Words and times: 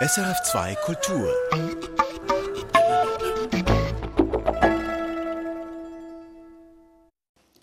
SRF2 0.00 0.76
Kultur. 0.76 1.28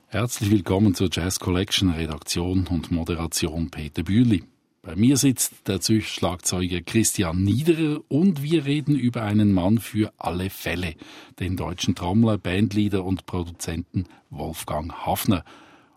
Herzlich 0.07 0.51
willkommen 0.51 0.95
zur 0.95 1.07
Jazz 1.09 1.39
Collection 1.39 1.91
Redaktion 1.91 2.67
und 2.67 2.91
Moderation 2.91 3.71
Peter 3.71 4.03
Bühli. 4.03 4.43
Bei 4.81 4.97
mir 4.97 5.15
sitzt 5.15 5.69
der 5.69 5.79
Schlagzeuger 5.79 6.81
Christian 6.81 7.41
Niederer 7.41 8.01
und 8.09 8.43
wir 8.43 8.65
reden 8.65 8.97
über 8.97 9.21
einen 9.23 9.53
Mann 9.53 9.77
für 9.77 10.11
alle 10.17 10.49
Fälle, 10.49 10.95
den 11.39 11.55
deutschen 11.55 11.95
Trommler, 11.95 12.37
Bandleader 12.37 13.05
und 13.05 13.25
Produzenten 13.27 14.07
Wolfgang 14.29 14.91
Hafner. 15.05 15.45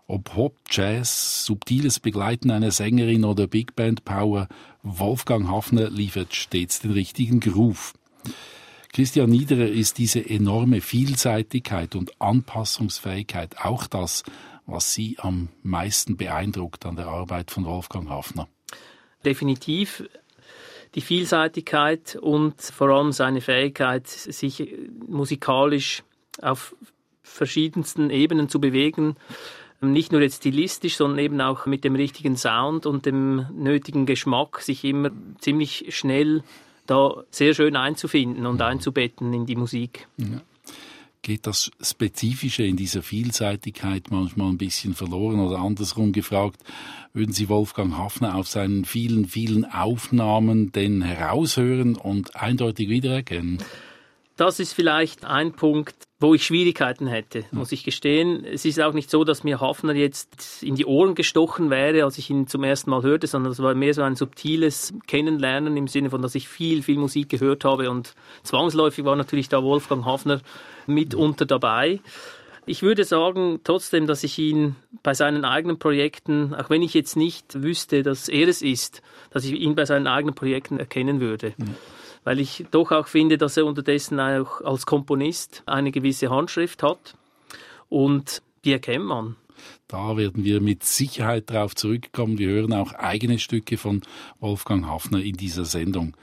Ob 0.09 0.35
Hop, 0.35 0.55
Jazz, 0.71 1.45
subtiles 1.45 1.99
Begleiten 1.99 2.49
einer 2.49 2.71
Sängerin 2.71 3.23
oder 3.23 3.45
Big 3.45 3.75
Band 3.75 4.05
Power, 4.05 4.47
Wolfgang 4.81 5.47
Hafner 5.47 5.91
liefert 5.91 6.33
stets 6.33 6.79
den 6.79 6.89
richtigen 6.89 7.39
Groove. 7.39 7.93
Christian 8.91 9.29
Niederer 9.29 9.67
ist 9.67 9.99
diese 9.99 10.27
enorme 10.27 10.81
Vielseitigkeit 10.81 11.95
und 11.95 12.19
Anpassungsfähigkeit 12.19 13.57
auch 13.63 13.85
das, 13.85 14.23
was 14.65 14.95
Sie 14.95 15.17
am 15.19 15.49
meisten 15.61 16.17
beeindruckt 16.17 16.87
an 16.87 16.95
der 16.95 17.05
Arbeit 17.05 17.51
von 17.51 17.65
Wolfgang 17.65 18.09
Hafner. 18.09 18.47
Definitiv 19.23 20.09
die 20.95 21.01
Vielseitigkeit 21.01 22.15
und 22.15 22.59
vor 22.59 22.89
allem 22.89 23.11
seine 23.11 23.41
Fähigkeit, 23.41 24.07
sich 24.07 24.75
musikalisch 25.07 26.01
auf 26.41 26.75
verschiedensten 27.21 28.09
Ebenen 28.09 28.49
zu 28.49 28.59
bewegen, 28.59 29.15
nicht 29.81 30.11
nur 30.11 30.21
jetzt 30.21 30.37
stilistisch, 30.37 30.97
sondern 30.97 31.19
eben 31.19 31.41
auch 31.41 31.65
mit 31.65 31.83
dem 31.83 31.95
richtigen 31.95 32.35
Sound 32.35 32.85
und 32.85 33.05
dem 33.05 33.45
nötigen 33.53 34.05
Geschmack, 34.05 34.61
sich 34.61 34.83
immer 34.83 35.11
ziemlich 35.39 35.95
schnell 35.95 36.43
da 36.85 37.23
sehr 37.29 37.53
schön 37.53 37.75
einzufinden 37.75 38.45
und 38.45 38.61
einzubetten 38.61 39.33
in 39.33 39.45
die 39.45 39.55
Musik. 39.55 40.07
Ja. 40.17 40.41
Geht 41.21 41.47
das 41.47 41.69
Spezifische 41.81 42.63
in 42.63 42.77
dieser 42.77 43.03
Vielseitigkeit 43.03 44.09
manchmal 44.09 44.49
ein 44.49 44.57
bisschen 44.57 44.95
verloren 44.95 45.41
oder 45.41 45.59
andersrum 45.59 46.13
gefragt, 46.13 46.61
würden 47.13 47.33
Sie 47.33 47.49
Wolfgang 47.49 47.97
Hafner 47.97 48.35
auf 48.35 48.47
seinen 48.47 48.85
vielen, 48.85 49.25
vielen 49.25 49.65
Aufnahmen 49.65 50.71
denn 50.71 51.01
heraushören 51.01 51.95
und 51.95 52.37
eindeutig 52.37 52.87
wiedererkennen? 52.87 53.59
Das 54.39 54.61
ist 54.61 54.71
vielleicht 54.71 55.25
ein 55.25 55.51
Punkt, 55.51 55.95
wo 56.21 56.33
ich 56.33 56.45
Schwierigkeiten 56.45 57.07
hätte, 57.07 57.43
muss 57.51 57.73
ich 57.73 57.83
gestehen. 57.83 58.45
Es 58.45 58.63
ist 58.63 58.79
auch 58.81 58.93
nicht 58.93 59.09
so, 59.09 59.25
dass 59.25 59.43
mir 59.43 59.59
Hafner 59.59 59.93
jetzt 59.93 60.63
in 60.63 60.75
die 60.75 60.85
Ohren 60.85 61.13
gestochen 61.13 61.69
wäre, 61.69 62.05
als 62.05 62.17
ich 62.17 62.29
ihn 62.29 62.47
zum 62.47 62.63
ersten 62.63 62.89
Mal 62.89 63.03
hörte, 63.03 63.27
sondern 63.27 63.51
es 63.51 63.61
war 63.61 63.75
mehr 63.75 63.93
so 63.93 64.01
ein 64.01 64.15
subtiles 64.15 64.93
Kennenlernen 65.07 65.75
im 65.75 65.89
Sinne 65.89 66.09
von, 66.09 66.21
dass 66.21 66.35
ich 66.35 66.47
viel, 66.47 66.83
viel 66.83 66.97
Musik 66.97 67.27
gehört 67.27 67.65
habe 67.65 67.89
und 67.89 68.15
zwangsläufig 68.43 69.03
war 69.03 69.17
natürlich 69.17 69.49
da 69.49 69.61
Wolfgang 69.61 70.05
Hafner 70.05 70.39
mitunter 70.87 71.45
dabei. 71.45 71.99
Ich 72.65 72.81
würde 72.81 73.03
sagen 73.03 73.59
trotzdem, 73.65 74.07
dass 74.07 74.23
ich 74.23 74.39
ihn 74.39 74.77
bei 75.03 75.13
seinen 75.13 75.43
eigenen 75.43 75.79
Projekten, 75.79 76.55
auch 76.55 76.69
wenn 76.69 76.81
ich 76.81 76.93
jetzt 76.93 77.17
nicht 77.17 77.61
wüsste, 77.61 78.03
dass 78.03 78.29
er 78.29 78.47
es 78.47 78.61
ist, 78.61 79.01
dass 79.31 79.43
ich 79.43 79.51
ihn 79.51 79.75
bei 79.75 79.83
seinen 79.83 80.07
eigenen 80.07 80.33
Projekten 80.33 80.79
erkennen 80.79 81.19
würde. 81.19 81.55
Mhm 81.57 81.75
weil 82.23 82.39
ich 82.39 82.65
doch 82.71 82.91
auch 82.91 83.07
finde, 83.07 83.37
dass 83.37 83.57
er 83.57 83.65
unterdessen 83.65 84.19
auch 84.19 84.61
als 84.61 84.85
Komponist 84.85 85.63
eine 85.65 85.91
gewisse 85.91 86.29
Handschrift 86.29 86.83
hat 86.83 87.15
und 87.89 88.41
die 88.65 88.73
erkennt 88.73 89.05
man. 89.05 89.35
Da 89.87 90.15
werden 90.15 90.43
wir 90.43 90.61
mit 90.61 90.83
Sicherheit 90.83 91.49
darauf 91.49 91.75
zurückkommen. 91.75 92.37
Wir 92.37 92.49
hören 92.49 92.73
auch 92.73 92.93
eigene 92.93 93.39
Stücke 93.39 93.77
von 93.77 94.01
Wolfgang 94.39 94.85
Hafner 94.85 95.21
in 95.21 95.35
dieser 95.35 95.65
Sendung. 95.65 96.15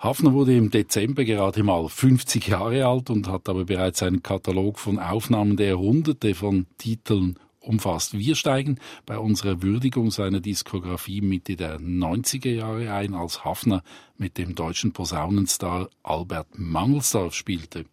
Hafner 0.00 0.32
wurde 0.32 0.56
im 0.56 0.70
Dezember 0.70 1.24
gerade 1.24 1.62
mal 1.62 1.88
50 1.88 2.46
Jahre 2.46 2.86
alt 2.86 3.10
und 3.10 3.28
hat 3.28 3.48
aber 3.48 3.64
bereits 3.64 4.02
einen 4.02 4.22
Katalog 4.22 4.78
von 4.78 4.98
Aufnahmen, 4.98 5.56
der 5.56 5.78
hunderte 5.78 6.34
von 6.34 6.66
Titeln 6.78 7.38
umfasst. 7.68 8.18
Wir 8.18 8.34
steigen 8.34 8.78
bei 9.06 9.18
unserer 9.18 9.62
Würdigung 9.62 10.10
seiner 10.10 10.40
Diskografie 10.40 11.20
Mitte 11.20 11.56
der 11.56 11.78
90er 11.78 12.50
Jahre 12.50 12.92
ein, 12.92 13.14
als 13.14 13.44
Hafner 13.44 13.82
mit 14.16 14.38
dem 14.38 14.54
deutschen 14.54 14.92
Posaunenstar 14.92 15.88
Albert 16.02 16.58
Mangelsdorf 16.58 17.34
spielte. 17.34 17.84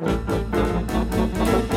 Musik 0.00 1.69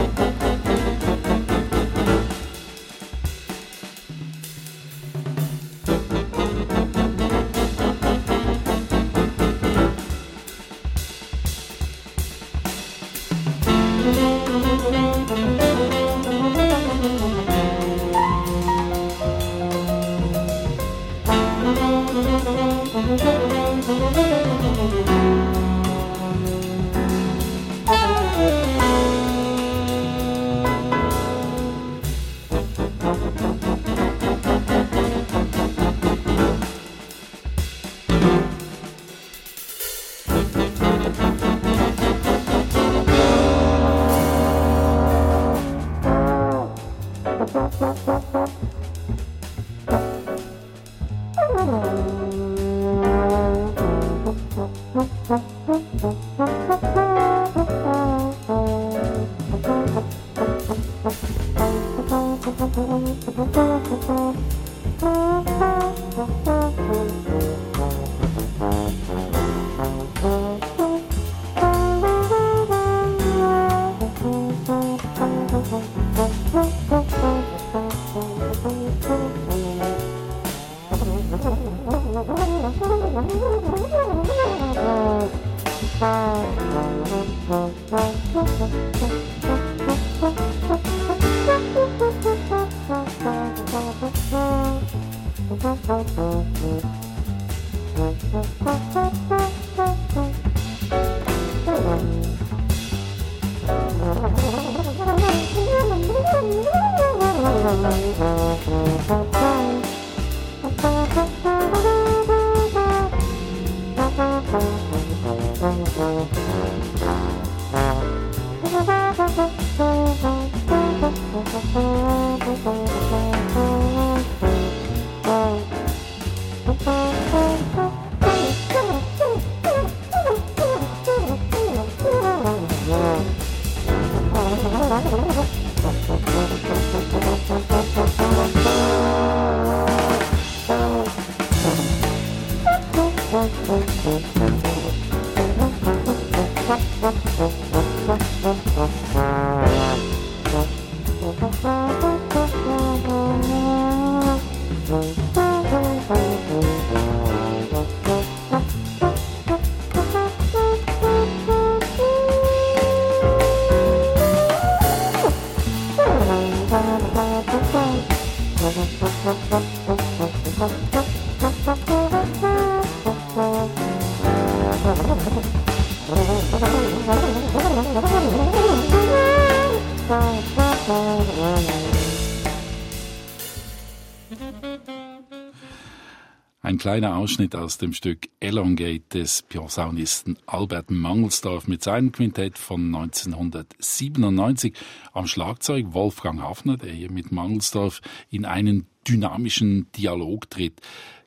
kleiner 186.94 187.18
Ausschnitt 187.18 187.56
aus 187.56 187.80
dem 187.80 187.92
Stück 187.92 188.30
Elongate 188.40 189.02
des 189.12 189.42
Posaunisten 189.42 190.38
Albert 190.46 190.92
Mangelsdorf 190.92 191.68
mit 191.68 191.82
seinem 191.82 192.12
Quintett 192.12 192.60
von 192.60 192.94
1997 192.94 194.76
am 195.12 195.26
Schlagzeug 195.26 195.88
Wolfgang 195.94 196.44
Hafner, 196.44 196.78
der 196.78 196.92
hier 196.92 197.10
mit 197.10 197.32
Mangelsdorf 197.32 198.02
in 198.30 198.46
einen 198.46 198.86
dynamischen 199.08 199.92
Dialog 199.94 200.52
tritt. 200.52 200.82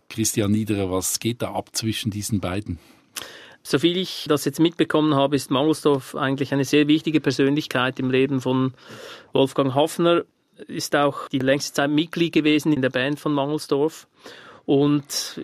Christian 0.09 0.53
Niederer, 0.53 0.89
was 0.93 1.19
geht 1.19 1.43
da 1.43 1.53
ab 1.53 1.71
zwischen 1.73 2.13
diesen 2.13 2.39
beiden? 2.39 2.79
Soviel 3.65 3.97
ich 3.97 4.27
das 4.29 4.45
jetzt 4.45 4.61
mitbekommen 4.61 5.17
habe, 5.17 5.35
ist 5.35 5.51
Mangelsdorf 5.51 6.15
eigentlich 6.15 6.53
eine 6.53 6.65
sehr 6.65 6.87
wichtige 6.87 7.21
Persönlichkeit 7.21 7.99
im 7.99 8.13
Leben 8.13 8.41
von 8.41 8.73
Wolfgang 9.33 9.75
Hafner, 9.75 10.23
ist 10.69 10.95
auch 10.95 11.27
die 11.29 11.41
längste 11.41 11.73
Zeit 11.73 11.91
Mitglied 11.91 12.33
gewesen 12.33 12.73
in 12.73 12.83
der 12.83 12.91
Band 12.91 13.19
von 13.19 13.33
Mangelsdorf 13.33 14.07
und 14.67 15.41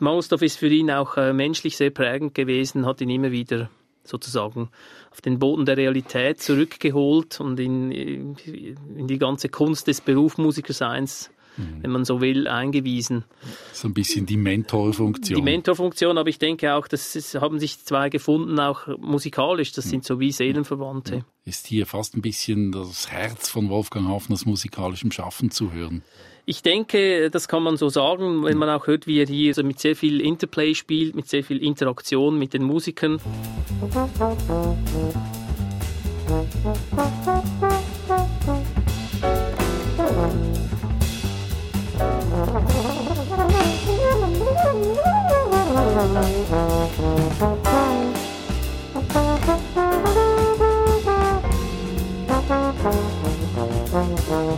Mangelsdorf 0.00 0.42
ist 0.42 0.58
für 0.58 0.68
ihn 0.68 0.90
auch 0.90 1.16
äh, 1.16 1.32
menschlich 1.32 1.76
sehr 1.76 1.90
prägend 1.90 2.34
gewesen, 2.34 2.86
hat 2.86 3.00
ihn 3.00 3.10
immer 3.10 3.32
wieder 3.32 3.70
sozusagen 4.04 4.70
auf 5.10 5.20
den 5.20 5.38
Boden 5.38 5.66
der 5.66 5.76
Realität 5.76 6.40
zurückgeholt 6.40 7.40
und 7.40 7.60
in, 7.60 7.92
in 7.92 9.06
die 9.06 9.18
ganze 9.18 9.48
Kunst 9.48 9.86
des 9.86 10.00
Berufsmusikerseins 10.00 11.30
mhm. 11.56 11.82
wenn 11.82 11.90
man 11.90 12.04
so 12.04 12.20
will, 12.20 12.48
eingewiesen. 12.48 13.24
So 13.72 13.88
ein 13.88 13.94
bisschen 13.94 14.26
die 14.26 14.36
Mentorfunktion. 14.36 15.36
Die 15.36 15.42
Mentorfunktion, 15.42 16.18
aber 16.18 16.28
ich 16.28 16.38
denke 16.38 16.74
auch, 16.74 16.88
das 16.88 17.16
ist, 17.16 17.34
haben 17.34 17.58
sich 17.58 17.84
zwei 17.84 18.08
gefunden, 18.08 18.58
auch 18.58 18.86
musikalisch. 18.98 19.72
Das 19.72 19.88
sind 19.88 20.04
so 20.04 20.20
wie 20.20 20.32
Seelenverwandte. 20.32 21.24
Ist 21.44 21.66
hier 21.66 21.86
fast 21.86 22.16
ein 22.16 22.22
bisschen 22.22 22.72
das 22.72 23.10
Herz 23.10 23.48
von 23.48 23.68
Wolfgang 23.68 24.08
Hafners 24.08 24.46
musikalischem 24.46 25.10
Schaffen 25.10 25.50
zu 25.50 25.72
hören? 25.72 26.02
Ich 26.44 26.62
denke, 26.62 27.30
das 27.30 27.46
kann 27.46 27.62
man 27.62 27.76
so 27.76 27.88
sagen, 27.88 28.42
wenn 28.44 28.58
man 28.58 28.68
auch 28.68 28.88
hört, 28.88 29.06
wie 29.06 29.20
er 29.20 29.26
hier 29.26 29.54
mit 29.62 29.78
sehr 29.78 29.94
viel 29.94 30.20
Interplay 30.20 30.74
spielt, 30.74 31.14
mit 31.14 31.28
sehr 31.28 31.44
viel 31.44 31.62
Interaktion 31.62 32.36
mit 32.36 32.52
den 32.52 32.64
Musikern. 32.64 33.20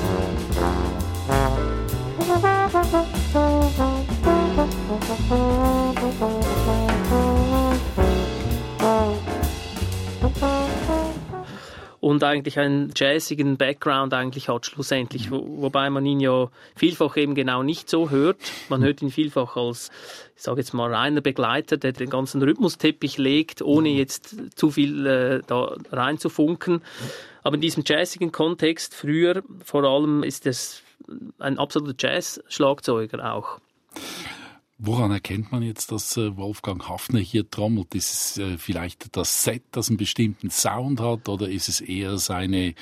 und 12.17 12.23
eigentlich 12.25 12.59
einen 12.59 12.93
jazzigen 12.97 13.57
Background 13.57 14.15
eigentlich 14.15 14.49
hat 14.49 14.65
schlussendlich, 14.65 15.31
wo, 15.31 15.45
wobei 15.61 15.91
man 15.91 16.07
ihn 16.07 16.21
ja 16.21 16.49
vielfach 16.75 17.17
eben 17.17 17.35
genau 17.35 17.63
nicht 17.63 17.91
so 17.91 18.11
hört. 18.11 18.39
Man 18.69 18.83
hört 18.83 19.03
ihn 19.03 19.11
vielfach 19.11 19.57
als, 19.57 19.91
ich 20.37 20.43
sage 20.43 20.61
jetzt 20.61 20.73
mal, 20.73 20.95
reiner 20.95 21.21
Begleiter, 21.21 21.77
der 21.77 21.93
den 21.93 22.09
ganzen 22.09 22.43
Rhythmusteppich 22.43 23.19
legt, 23.19 23.61
ohne 23.61 23.89
jetzt 23.91 24.37
zu 24.57 24.71
viel 24.71 25.07
äh, 25.07 25.43
da 25.47 25.77
reinzufunken. 25.91 26.81
Aber 27.43 27.57
in 27.57 27.61
diesem 27.61 27.83
jazzigen 27.85 28.33
Kontext, 28.33 28.95
früher 28.95 29.43
vor 29.65 29.85
allem, 29.85 30.23
ist 30.23 30.47
es 30.47 30.83
ein 31.39 31.59
absoluter 31.59 31.95
Jazz-Schlagzeuger 31.99 33.35
auch. 33.35 33.61
Woran 34.79 35.11
erkennt 35.11 35.53
man 35.53 35.63
jetzt, 35.63 35.91
dass 35.91 36.19
äh, 36.19 36.37
Wolfgang 36.37 36.87
Hafner 36.87 37.21
hier 37.21 37.51
trommelt? 37.51 37.95
Ist 37.95 38.13
es 38.13 38.37
äh, 38.39 38.59
vielleicht 38.59 39.17
das 39.17 39.43
Set, 39.43 39.63
das 39.73 39.89
einen 39.89 39.97
bestimmten 39.97 40.51
Sound 40.51 41.01
hat, 41.01 41.31
oder 41.31 41.49
ist 41.49 41.71
es 41.71 41.81
eher 41.81 42.19
seine, 42.19 42.75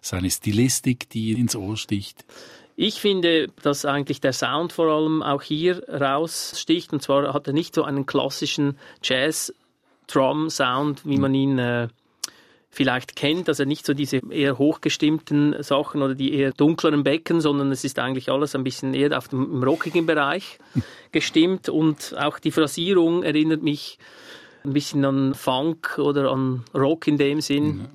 seine 0.00 0.30
Stilistik, 0.30 1.10
die 1.10 1.32
ins 1.32 1.54
Ohr 1.54 1.76
sticht? 1.76 2.24
Ich 2.74 3.02
finde, 3.02 3.48
dass 3.62 3.84
eigentlich 3.84 4.22
der 4.22 4.32
Sound 4.32 4.72
vor 4.72 4.86
allem 4.86 5.22
auch 5.22 5.42
hier 5.42 5.86
raussticht. 5.88 6.94
Und 6.94 7.02
zwar 7.02 7.34
hat 7.34 7.46
er 7.46 7.52
nicht 7.52 7.74
so 7.74 7.84
einen 7.84 8.06
klassischen 8.06 8.78
Jazz-Drum-Sound, 9.02 11.04
wie 11.04 11.18
man 11.18 11.34
ihn 11.34 11.58
äh, 11.58 11.88
vielleicht 12.74 13.14
kennt, 13.16 13.48
also 13.48 13.64
nicht 13.64 13.84
so 13.84 13.92
diese 13.92 14.22
eher 14.30 14.56
hochgestimmten 14.56 15.62
Sachen 15.62 16.00
oder 16.00 16.14
die 16.14 16.32
eher 16.32 16.52
dunkleren 16.52 17.04
Becken, 17.04 17.42
sondern 17.42 17.70
es 17.70 17.84
ist 17.84 17.98
eigentlich 17.98 18.30
alles 18.30 18.54
ein 18.54 18.64
bisschen 18.64 18.94
eher 18.94 19.16
auf 19.16 19.28
dem 19.28 19.62
rockigen 19.62 20.06
Bereich 20.06 20.58
gestimmt 21.12 21.68
und 21.68 22.16
auch 22.18 22.38
die 22.38 22.50
Phrasierung 22.50 23.22
erinnert 23.22 23.62
mich 23.62 23.98
ein 24.64 24.72
bisschen 24.72 25.04
an 25.04 25.34
Funk 25.34 25.98
oder 25.98 26.32
an 26.32 26.64
Rock 26.74 27.06
in 27.06 27.18
dem 27.18 27.42
Sinn. 27.42 27.64
Mhm. 27.64 27.88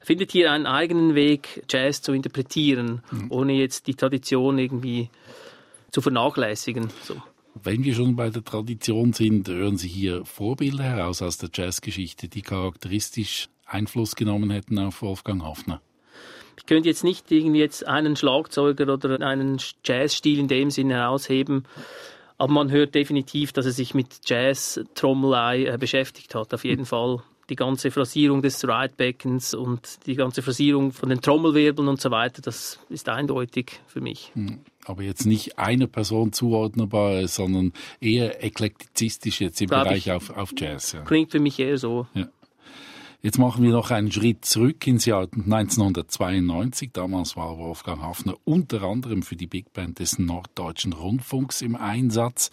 Findet 0.00 0.32
hier 0.32 0.52
einen 0.52 0.66
eigenen 0.66 1.14
Weg, 1.14 1.64
Jazz 1.68 2.00
zu 2.00 2.12
interpretieren, 2.12 3.02
mhm. 3.10 3.26
ohne 3.30 3.52
jetzt 3.54 3.86
die 3.88 3.94
Tradition 3.94 4.58
irgendwie 4.58 5.10
zu 5.90 6.00
vernachlässigen. 6.00 6.88
So. 7.02 7.20
Wenn 7.62 7.84
wir 7.84 7.94
schon 7.94 8.16
bei 8.16 8.30
der 8.30 8.44
Tradition 8.44 9.12
sind, 9.12 9.48
hören 9.48 9.76
Sie 9.76 9.88
hier 9.88 10.24
Vorbilder 10.24 10.84
heraus 10.84 11.22
aus 11.22 11.38
der 11.38 11.50
Jazzgeschichte, 11.52 12.28
die 12.28 12.42
charakteristisch 12.42 13.48
Einfluss 13.66 14.16
genommen 14.16 14.50
hätten 14.50 14.78
auf 14.78 15.02
Wolfgang 15.02 15.42
Hafner? 15.42 15.80
Ich 16.56 16.66
könnte 16.66 16.88
jetzt 16.88 17.04
nicht 17.04 17.30
irgendwie 17.30 17.60
jetzt 17.60 17.86
einen 17.86 18.16
Schlagzeuger 18.16 18.92
oder 18.92 19.20
einen 19.20 19.60
Jazzstil 19.84 20.38
in 20.38 20.48
dem 20.48 20.70
Sinne 20.70 20.94
herausheben, 20.94 21.64
aber 22.38 22.52
man 22.52 22.70
hört 22.70 22.94
definitiv, 22.94 23.52
dass 23.52 23.66
er 23.66 23.72
sich 23.72 23.94
mit 23.94 24.20
Jazz-Trommelei 24.24 25.66
äh, 25.66 25.78
beschäftigt 25.78 26.34
hat, 26.34 26.52
auf 26.54 26.64
jeden 26.64 26.86
Fall. 26.86 27.22
Die 27.50 27.56
ganze 27.56 27.90
Phrasierung 27.90 28.40
des 28.40 28.66
Ridebeckens 28.66 29.52
und 29.52 30.06
die 30.06 30.14
ganze 30.14 30.40
Phrasierung 30.40 30.92
von 30.92 31.10
den 31.10 31.20
Trommelwirbeln 31.20 31.88
und 31.88 32.00
so 32.00 32.10
weiter, 32.10 32.40
das 32.40 32.80
ist 32.88 33.10
eindeutig 33.10 33.80
für 33.86 34.00
mich. 34.00 34.30
Hm, 34.32 34.60
aber 34.86 35.02
jetzt 35.02 35.26
nicht 35.26 35.58
einer 35.58 35.86
Person 35.86 36.32
zuordnbar, 36.32 37.28
sondern 37.28 37.74
eher 38.00 38.42
eklektizistisch 38.42 39.42
jetzt 39.42 39.60
im 39.60 39.68
Bereich 39.68 40.10
auf, 40.10 40.30
auf 40.30 40.54
Jazz. 40.56 40.92
Ja. 40.92 41.02
Klingt 41.02 41.32
für 41.32 41.40
mich 41.40 41.58
eher 41.60 41.76
so. 41.76 42.06
Ja. 42.14 42.28
Jetzt 43.24 43.38
machen 43.38 43.64
wir 43.64 43.70
noch 43.70 43.90
einen 43.90 44.12
Schritt 44.12 44.44
zurück 44.44 44.86
ins 44.86 45.06
Jahr 45.06 45.22
1992. 45.22 46.90
Damals 46.92 47.36
war 47.36 47.56
Wolfgang 47.56 48.02
Hafner 48.02 48.36
unter 48.44 48.82
anderem 48.82 49.22
für 49.22 49.34
die 49.34 49.46
Big 49.46 49.72
Band 49.72 49.98
des 49.98 50.18
Norddeutschen 50.18 50.92
Rundfunks 50.92 51.62
im 51.62 51.74
Einsatz. 51.74 52.50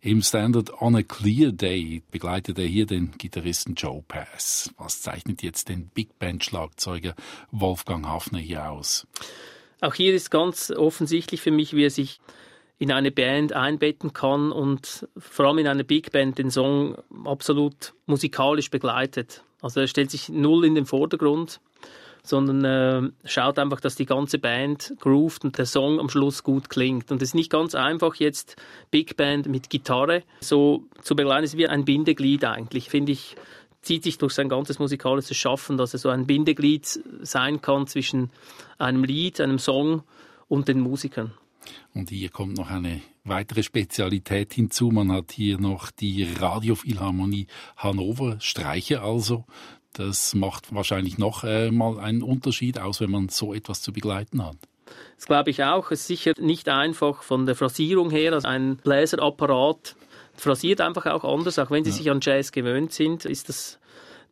Im 0.00 0.22
Standard 0.22 0.80
On 0.80 0.94
a 0.94 1.02
Clear 1.02 1.50
Day 1.50 2.04
begleitet 2.12 2.60
er 2.60 2.66
hier 2.66 2.86
den 2.86 3.10
Gitarristen 3.18 3.74
Joe 3.74 4.04
Pass. 4.06 4.72
Was 4.78 5.02
zeichnet 5.02 5.42
jetzt 5.42 5.68
den 5.68 5.88
Big 5.88 6.16
Band 6.20 6.44
Schlagzeuger 6.44 7.16
Wolfgang 7.50 8.06
Hafner 8.06 8.38
hier 8.38 8.70
aus? 8.70 9.08
Auch 9.80 9.94
hier 9.94 10.14
ist 10.14 10.30
ganz 10.30 10.70
offensichtlich 10.70 11.40
für 11.40 11.50
mich, 11.50 11.74
wie 11.74 11.86
er 11.86 11.90
sich 11.90 12.20
in 12.78 12.92
eine 12.92 13.10
Band 13.10 13.54
einbetten 13.54 14.12
kann 14.12 14.52
und 14.52 15.08
vor 15.16 15.46
allem 15.46 15.58
in 15.58 15.66
einer 15.66 15.82
Big 15.82 16.12
Band 16.12 16.38
den 16.38 16.52
Song 16.52 16.94
absolut 17.24 17.94
musikalisch 18.06 18.70
begleitet. 18.70 19.42
Also 19.62 19.80
er 19.80 19.86
stellt 19.86 20.10
sich 20.10 20.28
null 20.28 20.66
in 20.66 20.74
den 20.74 20.84
Vordergrund, 20.84 21.60
sondern 22.24 22.64
äh, 22.64 23.10
schaut 23.24 23.58
einfach, 23.58 23.80
dass 23.80 23.94
die 23.94 24.06
ganze 24.06 24.38
Band 24.38 24.94
groovt 25.00 25.44
und 25.44 25.58
der 25.58 25.66
Song 25.66 25.98
am 25.98 26.08
Schluss 26.08 26.42
gut 26.42 26.68
klingt. 26.68 27.10
Und 27.10 27.22
es 27.22 27.30
ist 27.30 27.34
nicht 27.34 27.50
ganz 27.50 27.74
einfach 27.74 28.16
jetzt 28.16 28.56
Big 28.90 29.16
Band 29.16 29.46
mit 29.46 29.70
Gitarre 29.70 30.22
so 30.40 30.84
zu 31.00 31.16
begleiten. 31.16 31.44
Es 31.44 31.54
ist 31.54 31.58
wie 31.58 31.68
ein 31.68 31.84
Bindeglied 31.84 32.44
eigentlich, 32.44 32.90
finde 32.90 33.12
ich 33.12 33.36
zieht 33.82 34.04
sich 34.04 34.16
durch 34.16 34.32
sein 34.32 34.48
ganzes 34.48 34.78
musikalisches 34.78 35.36
Schaffen, 35.36 35.76
dass 35.76 35.92
er 35.92 35.98
so 35.98 36.08
ein 36.08 36.26
Bindeglied 36.26 36.86
sein 37.22 37.60
kann 37.60 37.88
zwischen 37.88 38.30
einem 38.78 39.02
Lied, 39.04 39.40
einem 39.40 39.58
Song 39.58 40.04
und 40.48 40.68
den 40.68 40.80
Musikern. 40.80 41.32
Und 41.94 42.10
hier 42.10 42.30
kommt 42.30 42.56
noch 42.56 42.70
eine 42.70 43.00
weitere 43.24 43.62
Spezialität 43.62 44.54
hinzu. 44.54 44.90
Man 44.90 45.12
hat 45.12 45.32
hier 45.32 45.58
noch 45.58 45.90
die 45.90 46.24
Radiophilharmonie 46.24 47.46
Hannover, 47.76 48.36
Streicher 48.40 49.02
also. 49.02 49.44
Das 49.92 50.34
macht 50.34 50.74
wahrscheinlich 50.74 51.18
noch 51.18 51.44
äh, 51.44 51.70
mal 51.70 52.00
einen 52.00 52.22
Unterschied 52.22 52.78
aus, 52.78 53.00
wenn 53.00 53.10
man 53.10 53.28
so 53.28 53.52
etwas 53.52 53.82
zu 53.82 53.92
begleiten 53.92 54.44
hat. 54.44 54.56
Das 55.16 55.26
glaube 55.26 55.50
ich 55.50 55.62
auch. 55.62 55.90
Es 55.90 56.00
ist 56.00 56.06
sicher 56.06 56.32
nicht 56.38 56.68
einfach 56.68 57.22
von 57.22 57.46
der 57.46 57.54
Phrasierung 57.54 58.10
her. 58.10 58.32
Also 58.32 58.48
ein 58.48 58.76
Bläserapparat 58.76 59.96
phrasiert 60.34 60.80
einfach 60.80 61.06
auch 61.06 61.24
anders. 61.24 61.58
Auch 61.58 61.70
wenn 61.70 61.84
Sie 61.84 61.90
ja. 61.90 61.96
sich 61.96 62.10
an 62.10 62.20
Jazz 62.22 62.52
gewöhnt 62.52 62.92
sind, 62.92 63.24
ist 63.24 63.48
das 63.48 63.78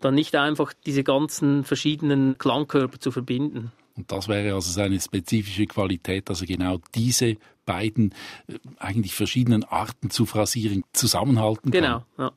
dann 0.01 0.15
nicht 0.15 0.35
einfach, 0.35 0.73
diese 0.87 1.05
ganzen 1.05 1.65
verschiedenen 1.65 2.39
Klangkörper 2.39 2.99
zu 2.99 3.11
verbinden. 3.11 3.71
Und 4.01 4.11
das 4.11 4.29
wäre 4.29 4.55
also 4.55 4.73
seine 4.73 4.99
spezifische 4.99 5.67
Qualität, 5.67 6.31
dass 6.31 6.41
er 6.41 6.47
genau 6.47 6.79
diese 6.95 7.37
beiden 7.67 8.15
äh, 8.49 8.55
eigentlich 8.79 9.15
verschiedenen 9.15 9.63
Arten 9.63 10.09
zu 10.09 10.25
phrasieren 10.25 10.85
zusammenhalten 10.95 11.71
genau, 11.71 11.99
kann. 11.99 12.05
Genau. 12.17 12.29
Ja. 12.29 12.33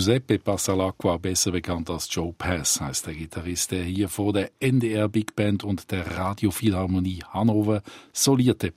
Giuseppe 0.00 0.38
Passalacqua, 0.38 1.18
besser 1.18 1.50
bekannt 1.50 1.90
als 1.90 2.08
Joe 2.10 2.32
Pass, 2.32 2.80
heißt 2.80 3.06
der 3.06 3.12
Gitarrist, 3.12 3.70
der 3.70 3.84
hier 3.84 4.08
vor 4.08 4.32
der 4.32 4.50
NDR 4.58 5.10
Big 5.10 5.36
Band 5.36 5.62
und 5.62 5.90
der 5.90 6.16
Radio 6.16 6.50
Philharmonie 6.50 7.22
Hannover 7.28 7.82
solierte. 8.10 8.72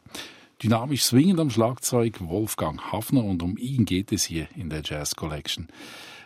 Dynamisch 0.62 1.04
swingend 1.04 1.40
am 1.40 1.50
Schlagzeug 1.50 2.20
Wolfgang 2.20 2.92
Hafner 2.92 3.24
und 3.24 3.42
um 3.42 3.58
ihn 3.58 3.86
geht 3.86 4.12
es 4.12 4.26
hier 4.26 4.50
in 4.58 4.70
der 4.70 4.82
Jazz 4.84 5.16
Collection. 5.16 5.70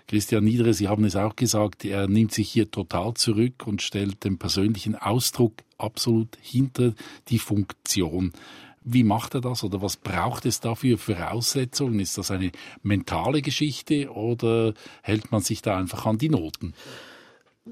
Christian 0.07 0.43
Niedere, 0.43 0.73
Sie 0.73 0.87
haben 0.87 1.05
es 1.05 1.15
auch 1.15 1.35
gesagt, 1.35 1.85
er 1.85 2.07
nimmt 2.07 2.31
sich 2.31 2.49
hier 2.49 2.71
total 2.71 3.13
zurück 3.13 3.67
und 3.67 3.83
stellt 3.83 4.23
den 4.23 4.39
persönlichen 4.39 4.95
Ausdruck 4.95 5.53
absolut 5.77 6.39
hinter 6.41 6.95
die 7.27 7.37
Funktion. 7.37 8.31
Wie 8.89 9.03
macht 9.03 9.35
er 9.35 9.41
das 9.41 9.63
oder 9.63 9.81
was 9.81 9.97
braucht 9.97 10.45
es 10.45 10.61
dafür 10.61 10.97
für 10.97 11.15
Voraussetzungen? 11.15 11.99
Ist 11.99 12.17
das 12.17 12.31
eine 12.31 12.51
mentale 12.83 13.41
Geschichte 13.41 14.09
oder 14.09 14.73
hält 15.01 15.31
man 15.31 15.41
sich 15.41 15.61
da 15.61 15.77
einfach 15.77 16.05
an 16.05 16.17
die 16.17 16.29
Noten? 16.29 16.73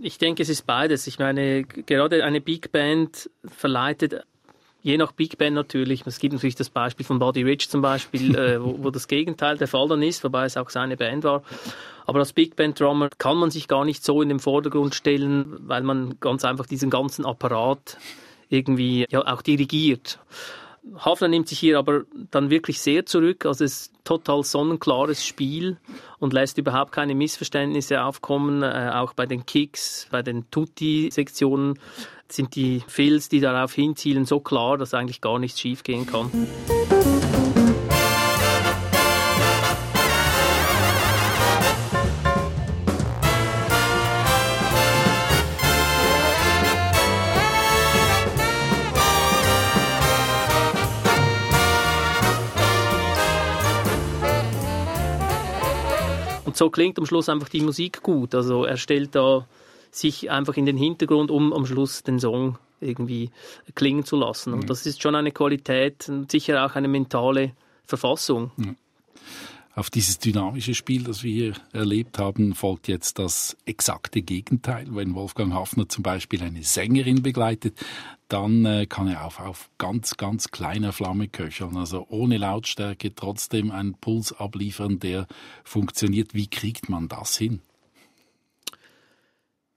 Ich 0.01 0.17
denke, 0.17 0.43
es 0.43 0.50
ist 0.50 0.65
beides. 0.65 1.07
Ich 1.07 1.19
meine, 1.19 1.63
gerade 1.63 2.25
eine 2.25 2.41
Big 2.41 2.72
Band 2.72 3.29
verleitet 3.45 4.25
je 4.86 4.98
nach 4.98 5.13
Big 5.13 5.39
Band 5.39 5.55
natürlich. 5.55 6.05
Es 6.05 6.19
gibt 6.19 6.34
natürlich 6.34 6.53
das 6.53 6.69
Beispiel 6.69 7.05
von 7.05 7.17
Buddy 7.17 7.41
Rich 7.41 7.69
zum 7.69 7.81
Beispiel, 7.81 8.36
äh, 8.38 8.63
wo, 8.63 8.84
wo, 8.84 8.91
das 8.91 9.07
Gegenteil 9.07 9.57
der 9.57 9.67
Fall 9.67 9.88
dann 9.88 10.03
ist, 10.03 10.24
wobei 10.24 10.45
es 10.45 10.57
auch 10.57 10.69
seine 10.69 10.95
Band 10.95 11.24
war. 11.24 11.41
Aber 12.05 12.19
als 12.19 12.34
Big 12.34 12.55
Band 12.55 12.79
Drummer 12.79 13.10
kann 13.17 13.38
man 13.38 13.50
sich 13.50 13.67
gar 13.67 13.84
nicht 13.84 14.05
so 14.05 14.22
in 14.22 14.29
den 14.29 14.39
Vordergrund 14.39 14.93
stellen, 14.93 15.55
weil 15.62 15.81
man 15.81 16.17
ganz 16.19 16.45
einfach 16.45 16.67
diesen 16.67 16.91
ganzen 16.91 17.25
Apparat 17.25 17.98
irgendwie 18.50 19.07
ja 19.10 19.25
auch 19.25 19.41
dirigiert. 19.41 20.19
Hafner 20.98 21.27
nimmt 21.27 21.48
sich 21.48 21.60
hier 21.60 21.77
aber 21.80 22.04
dann 22.32 22.50
wirklich 22.50 22.80
sehr 22.80 23.06
zurück. 23.06 23.46
Also 23.46 23.63
es 23.63 23.88
ist 23.88 23.94
total 24.04 24.44
sonnenklares 24.44 25.25
Spiel 25.25 25.77
und 26.20 26.34
lässt 26.34 26.58
überhaupt 26.58 26.92
keine 26.92 27.15
Missverständnisse 27.15 28.04
aufkommen. 28.04 28.63
Äh, 28.63 28.92
auch 28.94 29.13
bei 29.13 29.25
den 29.25 29.46
Kicks, 29.46 30.08
bei 30.12 30.22
den 30.22 30.50
Tutti-Sektionen 30.51 31.80
sind 32.27 32.56
die 32.56 32.84
Fills, 32.88 33.30
die 33.30 33.39
darauf 33.39 33.74
hinzielen, 33.74 34.25
so 34.25 34.39
klar, 34.39 34.77
dass 34.77 34.94
eigentlich 34.94 35.22
gar 35.22 35.39
nichts 35.39 35.60
schiefgehen 35.60 36.06
kann. 36.06 36.32
Und 56.56 56.60
so 56.60 56.70
klingt 56.70 56.98
am 56.98 57.06
Schluss 57.06 57.28
einfach 57.28 57.50
die 57.50 57.60
Musik 57.60 58.02
gut. 58.02 58.34
Also 58.34 58.64
er 58.64 58.78
stellt 58.78 59.14
da 59.14 59.46
sich 59.92 60.32
einfach 60.32 60.56
in 60.56 60.66
den 60.66 60.78
Hintergrund, 60.78 61.30
um 61.30 61.52
am 61.52 61.66
Schluss 61.66 62.02
den 62.02 62.18
Song 62.18 62.58
irgendwie 62.80 63.30
klingen 63.76 64.06
zu 64.06 64.16
lassen. 64.16 64.54
Und 64.54 64.60
mhm. 64.60 64.68
das 64.68 64.86
ist 64.86 65.02
schon 65.02 65.16
eine 65.16 65.32
Qualität 65.32 66.08
und 66.08 66.32
sicher 66.32 66.66
auch 66.66 66.76
eine 66.76 66.88
mentale 66.88 67.52
Verfassung. 67.84 68.52
Mhm. 68.56 68.78
Auf 69.76 69.90
dieses 69.90 70.18
dynamische 70.18 70.74
Spiel, 70.76 71.04
das 71.04 71.24
wir 71.24 71.34
hier 71.34 71.54
erlebt 71.74 72.20
haben, 72.20 72.56
folgt 72.56 72.88
jetzt 72.88 73.20
das 73.20 73.58
exakte 73.66 74.22
Gegenteil. 74.22 74.88
Wenn 74.92 75.14
Wolfgang 75.14 75.54
Hafner 75.54 75.90
zum 75.90 76.04
Beispiel 76.04 76.42
eine 76.42 76.64
Sängerin 76.64 77.22
begleitet, 77.22 77.78
dann 78.27 78.65
äh, 78.65 78.86
kann 78.86 79.08
er 79.08 79.25
auch 79.25 79.39
auf 79.39 79.70
ganz, 79.77 80.17
ganz 80.17 80.50
kleiner 80.51 80.91
Flamme 80.91 81.27
köcheln. 81.27 81.77
Also 81.77 82.05
ohne 82.10 82.38
Lautstärke 82.38 83.13
trotzdem 83.13 83.72
einen 83.72 83.96
Puls 83.96 84.34
abliefern, 84.34 85.00
der 85.00 85.27
funktioniert. 85.63 86.34
Wie 86.34 86.48
kriegt 86.48 86.89
man 86.89 87.08
das 87.08 87.38
hin? 87.38 87.62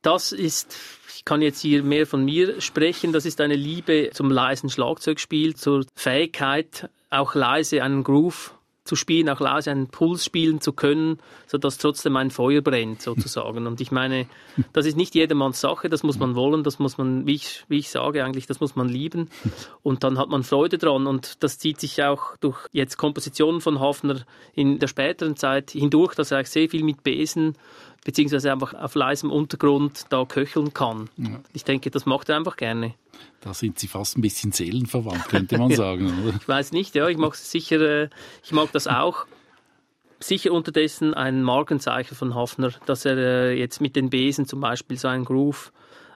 Das 0.03 0.33
ist, 0.33 0.77
ich 1.15 1.25
kann 1.25 1.43
jetzt 1.43 1.61
hier 1.61 1.83
mehr 1.83 2.07
von 2.07 2.25
mir 2.25 2.61
sprechen, 2.61 3.13
das 3.13 3.27
ist 3.27 3.41
eine 3.41 3.57
Liebe 3.57 4.11
zum 4.13 4.31
leisen 4.31 4.71
Schlagzeugspiel, 4.71 5.57
zur 5.57 5.85
Fähigkeit, 5.95 6.89
auch 7.11 7.35
leise 7.35 7.83
einen 7.83 8.05
Groove 8.05 8.58
zu 8.89 8.97
spielen, 8.97 9.29
auch 9.29 9.39
leise 9.39 9.71
einen 9.71 9.89
Puls 9.89 10.25
spielen 10.25 10.61
zu 10.61 10.73
können, 10.73 11.19
sodass 11.47 11.79
trotzdem 11.79 12.17
ein 12.17 12.31
Feuer 12.31 12.63
brennt, 12.63 13.03
sozusagen. 13.03 13.67
Und 13.67 13.81
ich 13.81 13.93
meine, 13.93 14.27
das 14.73 14.87
ist 14.87 14.97
nicht 14.97 15.15
jedermanns 15.15 15.61
Sache, 15.61 15.89
das 15.89 16.03
muss 16.03 16.19
man 16.19 16.35
wollen, 16.35 16.65
das 16.65 16.79
muss 16.79 16.97
man, 16.97 17.27
wie 17.27 17.35
ich, 17.35 17.65
wie 17.69 17.79
ich 17.79 17.91
sage 17.91 18.25
eigentlich, 18.25 18.47
das 18.47 18.61
muss 18.61 18.77
man 18.77 18.89
lieben. 18.89 19.29
Und 19.83 20.05
dann 20.05 20.19
hat 20.19 20.31
man 20.31 20.43
Freude 20.43 20.79
dran. 20.79 21.07
Und 21.07 21.43
das 21.43 21.59
zieht 21.59 21.79
sich 21.79 22.03
auch 22.03 22.37
durch 22.39 22.59
jetzt 22.73 22.97
Kompositionen 22.97 23.61
von 23.61 23.79
Hafner 23.79 24.25
in 24.55 24.79
der 24.79 24.89
späteren 24.89 25.37
Zeit 25.37 25.73
hindurch, 25.73 26.15
dass 26.15 26.31
er 26.31 26.45
sehr 26.45 26.69
viel 26.71 26.83
mit 26.83 27.05
Besen 27.05 27.57
beziehungsweise 28.05 28.53
einfach 28.53 28.75
auf 28.75 28.95
leisem 28.95 29.31
Untergrund 29.31 30.07
da 30.11 30.25
köcheln 30.25 30.73
kann. 30.73 31.11
Ja. 31.17 31.41
Ich 31.53 31.65
denke, 31.65 31.91
das 31.91 32.07
macht 32.07 32.29
er 32.29 32.37
einfach 32.37 32.57
gerne. 32.57 32.95
Da 33.41 33.55
sind 33.55 33.79
Sie 33.79 33.89
fast 33.89 34.17
ein 34.17 34.23
bisschen 34.23 34.53
seelenverwandt, 34.53 35.29
könnte 35.29 35.59
man 35.59 35.71
sagen, 35.75 36.25
oder? 36.25 36.37
Ich 36.41 36.49
weiß 36.49 36.73
nicht, 36.73 36.95
ja, 36.95 37.09
ich 37.09 37.19
mag 37.19 37.35
sicher, 37.35 37.81
äh, 37.81 38.09
ich 38.43 38.53
mag 38.53 38.73
das 38.73 38.87
auch. 38.87 39.27
Sicher 40.21 40.53
unterdessen 40.53 41.15
ein 41.15 41.43
Markenzeichen 41.43 42.17
von 42.17 42.35
Hafner, 42.35 42.73
dass 42.87 43.05
er 43.05 43.17
äh, 43.17 43.59
jetzt 43.59 43.81
mit 43.81 43.95
den 43.95 44.11
Besen 44.11 44.47
zum 44.47 44.61
Beispiel 44.61 44.99
so 44.99 45.09
einen 45.09 45.25
Groove 45.25 45.73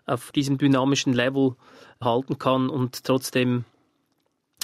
auf 0.07 0.33
diesem 0.33 0.59
dynamischen 0.59 1.13
Level 1.13 1.55
halten 2.01 2.39
kann 2.39 2.69
und 2.69 3.05
trotzdem 3.05 3.65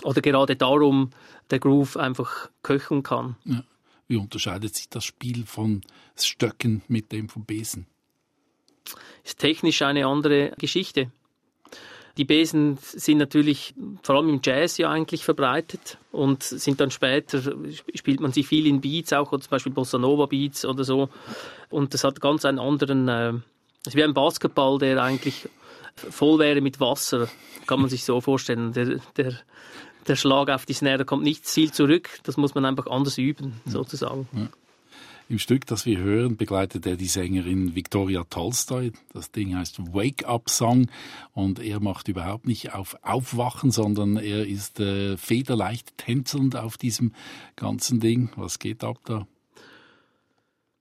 oder 0.03 0.21
gerade 0.21 0.57
darum 0.57 1.11
der 1.51 1.59
Groove 1.59 1.97
einfach 1.97 2.51
köcheln 2.63 3.03
kann. 3.03 3.37
Ja. 3.45 3.63
Wie 4.09 4.17
unterscheidet 4.17 4.75
sich 4.75 4.89
das 4.89 5.05
Spiel 5.05 5.45
von 5.45 5.83
Stöcken 6.17 6.83
mit 6.89 7.13
dem 7.13 7.29
vom 7.29 7.45
Besen? 7.45 7.87
Ist 9.23 9.39
technisch 9.39 9.83
eine 9.83 10.07
andere 10.07 10.53
Geschichte. 10.59 11.13
Die 12.17 12.25
Besen 12.25 12.79
sind 12.81 13.19
natürlich 13.19 13.75
vor 14.03 14.17
allem 14.17 14.29
im 14.29 14.41
Jazz 14.43 14.77
ja 14.79 14.91
eigentlich 14.91 15.25
verbreitet 15.25 15.99
und 16.11 16.43
sind 16.43 16.81
dann 16.81 16.91
später, 16.91 17.41
spielt 17.95 18.19
man 18.19 18.33
sie 18.33 18.43
viel 18.43 18.67
in 18.67 18.81
Beats, 18.81 19.13
auch 19.13 19.31
zum 19.31 19.51
Beispiel 19.51 19.73
Bossa 19.73 19.99
Nova 19.99 20.27
Beats 20.27 20.65
oder 20.65 20.83
so. 20.83 21.11
Und 21.69 21.95
das 21.95 22.03
hat 22.03 22.21
ganz 22.21 22.45
einen 22.45 22.59
anderen, 22.59 23.07
äh, 23.07 23.35
ist 23.87 23.95
wie 23.95 24.03
ein 24.03 24.15
Basketball, 24.15 24.79
der 24.79 25.01
eigentlich 25.01 25.49
voll 25.95 26.41
wäre 26.41 26.61
mit 26.61 26.81
Wasser, 26.81 27.29
kann 27.69 27.81
man 27.81 27.89
sich 27.89 28.05
so 28.05 28.21
vorstellen. 28.21 28.73
Der, 28.73 29.01
der, 29.17 29.35
der 30.09 30.17
Schlag 30.17 30.51
auf 30.51 30.67
die 30.67 30.73
Snare, 30.73 30.99
da 30.99 31.05
kommt 31.05 31.23
nicht 31.23 31.47
viel 31.47 31.73
zurück, 31.73 32.09
das 32.25 32.37
muss 32.37 32.55
man 32.55 32.65
einfach 32.65 32.87
anders 32.87 33.19
üben, 33.19 33.61
sozusagen. 33.67 34.29
Ja. 34.33 34.49
Im 35.31 35.39
Stück, 35.39 35.67
das 35.67 35.85
wir 35.85 35.99
hören, 35.99 36.39
begleitet 36.39 36.87
er 36.87 36.97
die 36.97 37.07
Sängerin 37.07 37.75
Victoria 37.75 38.25
Tolstoy. 38.25 38.93
Das 39.13 39.31
Ding 39.31 39.55
heißt 39.55 39.93
Wake 39.93 40.27
Up 40.27 40.49
Song 40.49 40.87
und 41.35 41.61
er 41.61 41.81
macht 41.81 42.09
überhaupt 42.09 42.47
nicht 42.47 42.73
auf 42.73 42.97
Aufwachen, 43.03 43.71
sondern 43.71 44.17
er 44.17 44.47
ist 44.47 44.81
äh, 44.81 45.19
federleicht 45.19 45.99
tänzelnd 45.99 46.57
auf 46.57 46.79
diesem 46.79 47.13
ganzen 47.57 48.01
Ding. 48.01 48.31
Was 48.37 48.59
geht 48.59 48.83
ab 48.83 48.97
da? 49.05 49.27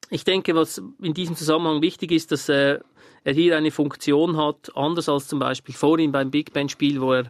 Ich 0.10 0.24
denke, 0.24 0.56
was 0.56 0.82
in 1.02 1.14
diesem 1.14 1.36
Zusammenhang 1.36 1.82
wichtig 1.82 2.14
ist, 2.14 2.32
dass 2.32 2.48
äh, 2.48 2.80
er 3.26 3.34
hier 3.34 3.58
eine 3.58 3.72
Funktion 3.72 4.38
hat, 4.38 4.72
anders 4.78 5.10
als 5.10 5.28
zum 5.28 5.40
Beispiel 5.40 5.76
vorhin 5.76 6.14
beim 6.14 6.32
Big 6.32 6.54
Band 6.54 6.72
Spiel, 6.72 7.02
wo 7.02 7.12
er 7.12 7.30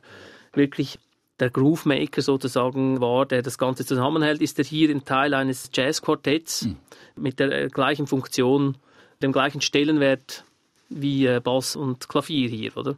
wirklich 0.54 1.00
der 1.40 1.50
Groovemaker 1.50 2.22
sozusagen 2.22 3.00
war, 3.00 3.26
der 3.26 3.42
das 3.42 3.58
Ganze 3.58 3.86
zusammenhält, 3.86 4.42
ist 4.42 4.58
er 4.58 4.66
hier 4.66 4.90
ein 4.90 5.06
Teil 5.06 5.34
eines 5.34 5.70
Jazzquartetts 5.74 6.66
mhm. 6.66 6.78
mit 7.16 7.40
der 7.40 7.52
äh, 7.52 7.68
gleichen 7.68 8.08
Funktion, 8.08 8.78
dem 9.22 9.32
gleichen 9.32 9.62
Stellenwert 9.62 10.44
wie 10.90 11.26
äh, 11.28 11.40
Bass 11.40 11.76
und 11.76 12.10
Klavier 12.10 12.50
hier, 12.50 12.76
oder? 12.76 12.96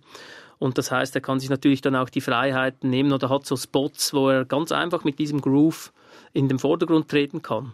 Und 0.57 0.77
das 0.77 0.91
heißt, 0.91 1.15
er 1.15 1.21
kann 1.21 1.39
sich 1.39 1.49
natürlich 1.49 1.81
dann 1.81 1.95
auch 1.95 2.09
die 2.09 2.21
Freiheiten 2.21 2.89
nehmen 2.89 3.13
oder 3.13 3.29
hat 3.29 3.45
so 3.45 3.55
Spots, 3.55 4.13
wo 4.13 4.29
er 4.29 4.43
ganz 4.43 4.71
einfach 4.73 5.05
mit 5.05 5.17
diesem 5.17 5.39
Groove 5.39 5.93
in 6.33 6.49
den 6.49 6.59
Vordergrund 6.59 7.07
treten 7.07 7.41
kann. 7.41 7.73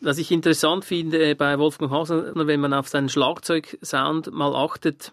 Was 0.00 0.18
ich 0.18 0.30
interessant 0.30 0.84
finde 0.84 1.34
bei 1.34 1.58
Wolfgang 1.58 1.90
Hasner, 1.90 2.32
wenn 2.34 2.60
man 2.60 2.74
auf 2.74 2.88
seinen 2.88 3.08
Schlagzeugsound 3.08 4.32
mal 4.32 4.54
achtet, 4.54 5.12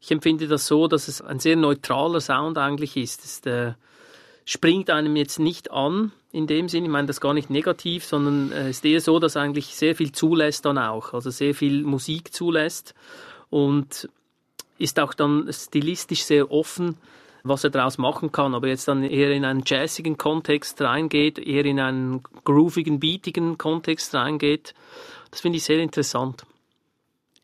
ich 0.00 0.10
empfinde 0.10 0.48
das 0.48 0.66
so, 0.66 0.86
dass 0.86 1.08
es 1.08 1.22
ein 1.22 1.38
sehr 1.38 1.56
neutraler 1.56 2.20
Sound 2.20 2.58
eigentlich 2.58 2.96
ist. 2.96 3.24
Es 3.24 3.40
äh, 3.46 3.72
springt 4.44 4.90
einem 4.90 5.16
jetzt 5.16 5.38
nicht 5.38 5.70
an 5.70 6.12
in 6.30 6.46
dem 6.46 6.68
Sinn. 6.68 6.84
Ich 6.84 6.90
meine 6.90 7.06
das 7.06 7.20
gar 7.20 7.32
nicht 7.32 7.48
negativ, 7.48 8.04
sondern 8.04 8.52
es 8.52 8.66
äh, 8.66 8.70
ist 8.70 8.84
eher 8.84 9.00
so, 9.00 9.18
dass 9.18 9.36
eigentlich 9.36 9.76
sehr 9.76 9.94
viel 9.94 10.12
zulässt 10.12 10.64
dann 10.64 10.78
auch. 10.78 11.14
Also 11.14 11.30
sehr 11.30 11.54
viel 11.54 11.84
Musik 11.84 12.34
zulässt 12.34 12.94
und 13.50 14.08
ist 14.78 15.00
auch 15.00 15.14
dann 15.14 15.48
stilistisch 15.50 16.24
sehr 16.24 16.50
offen, 16.50 16.98
was 17.42 17.64
er 17.64 17.70
daraus 17.70 17.96
machen 17.98 18.32
kann. 18.32 18.54
Aber 18.54 18.68
jetzt 18.68 18.88
dann 18.88 19.04
eher 19.04 19.30
in 19.30 19.44
einen 19.44 19.62
jazzigen 19.64 20.18
Kontext 20.18 20.80
reingeht, 20.82 21.38
eher 21.38 21.64
in 21.64 21.80
einen 21.80 22.22
groovigen, 22.44 23.00
beatigen 23.00 23.56
Kontext 23.56 24.14
reingeht. 24.14 24.74
Das 25.30 25.40
finde 25.40 25.58
ich 25.58 25.64
sehr 25.64 25.78
interessant. 25.78 26.44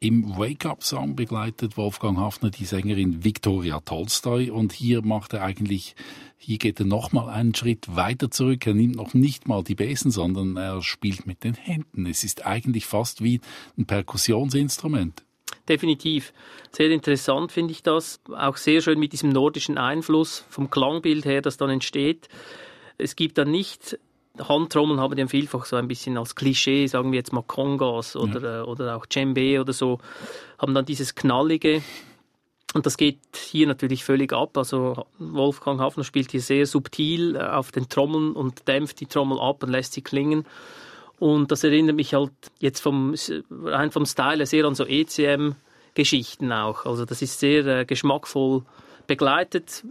Im 0.03 0.39
Wake-up-Song 0.39 1.15
begleitet 1.15 1.77
Wolfgang 1.77 2.17
Hafner 2.17 2.49
die 2.49 2.65
Sängerin 2.65 3.23
Viktoria 3.23 3.81
Tolstoy 3.81 4.49
und 4.51 4.73
hier 4.73 5.05
macht 5.05 5.35
er 5.35 5.43
eigentlich, 5.43 5.95
hier 6.39 6.57
geht 6.57 6.81
er 6.81 6.87
nochmal 6.87 7.29
einen 7.29 7.55
Schritt 7.55 7.95
weiter 7.95 8.31
zurück. 8.31 8.67
Er 8.67 8.73
nimmt 8.73 8.97
noch 8.97 9.13
nicht 9.13 9.47
mal 9.47 9.63
die 9.63 9.75
Besen, 9.75 10.11
sondern 10.11 10.57
er 10.57 10.83
spielt 10.83 11.27
mit 11.27 11.45
den 11.45 11.53
Händen. 11.53 12.07
Es 12.07 12.25
ist 12.25 12.47
eigentlich 12.47 12.87
fast 12.87 13.23
wie 13.23 13.43
ein 13.77 13.85
Perkussionsinstrument. 13.85 15.23
Definitiv. 15.69 16.33
Sehr 16.73 16.91
interessant 16.91 17.53
finde 17.53 17.73
ich 17.73 17.83
das. 17.83 18.21
Auch 18.35 18.57
sehr 18.57 18.81
schön 18.81 18.99
mit 18.99 19.13
diesem 19.13 19.29
nordischen 19.29 19.77
Einfluss 19.77 20.47
vom 20.49 20.71
Klangbild 20.71 21.27
her, 21.27 21.43
das 21.43 21.59
dann 21.59 21.69
entsteht. 21.69 22.31
Es 22.97 23.17
gibt 23.17 23.37
dann 23.37 23.51
nicht 23.51 23.99
Handtrommeln 24.49 25.01
haben 25.01 25.17
ja 25.19 25.27
vielfach 25.27 25.65
so 25.65 25.77
ein 25.77 25.89
bisschen 25.89 26.17
als 26.19 26.35
Klischee, 26.35 26.87
sagen 26.87 27.13
wir 27.13 27.19
jetzt 27.19 27.33
mal 27.33 27.43
Kongas 27.43 28.17
oder, 28.17 28.41
ja. 28.41 28.61
Äh, 28.61 28.65
oder 28.65 28.97
auch 28.97 29.07
Djembe 29.07 29.61
oder 29.61 29.73
so, 29.73 29.99
haben 30.59 30.75
dann 30.75 30.85
dieses 30.85 31.15
Knallige. 31.15 31.83
Und 32.73 32.87
das 32.87 32.97
geht 32.97 33.19
hier 33.35 33.67
natürlich 33.67 34.05
völlig 34.05 34.33
ab. 34.33 34.57
Also 34.57 35.07
Wolfgang 35.19 35.81
Hafner 35.81 36.05
spielt 36.05 36.31
hier 36.31 36.41
sehr 36.41 36.67
subtil 36.67 37.37
äh, 37.37 37.41
auf 37.41 37.73
den 37.73 37.89
Trommeln 37.89 38.33
und 38.33 38.69
dämpft 38.69 39.01
die 39.01 39.07
Trommel 39.07 39.41
ab 39.41 39.63
und 39.63 39.71
lässt 39.71 39.93
sie 39.93 40.03
klingen. 40.03 40.47
Und 41.19 41.53
das 41.53 41.65
erinnert 41.65 41.97
mich 41.97 42.15
halt 42.15 42.33
jetzt 42.61 42.81
vom, 42.81 43.15
rein 43.51 43.91
vom 43.91 44.07
Style 44.07 44.47
sehr 44.47 44.65
an 44.65 44.75
so 44.75 44.87
ECM-Geschichten 44.87 46.51
auch. 46.51 46.87
Also 46.87 47.05
das 47.05 47.23
ist 47.23 47.41
sehr 47.41 47.67
äh, 47.67 47.85
geschmackvoll 47.85 48.63
begleitet. 49.07 49.85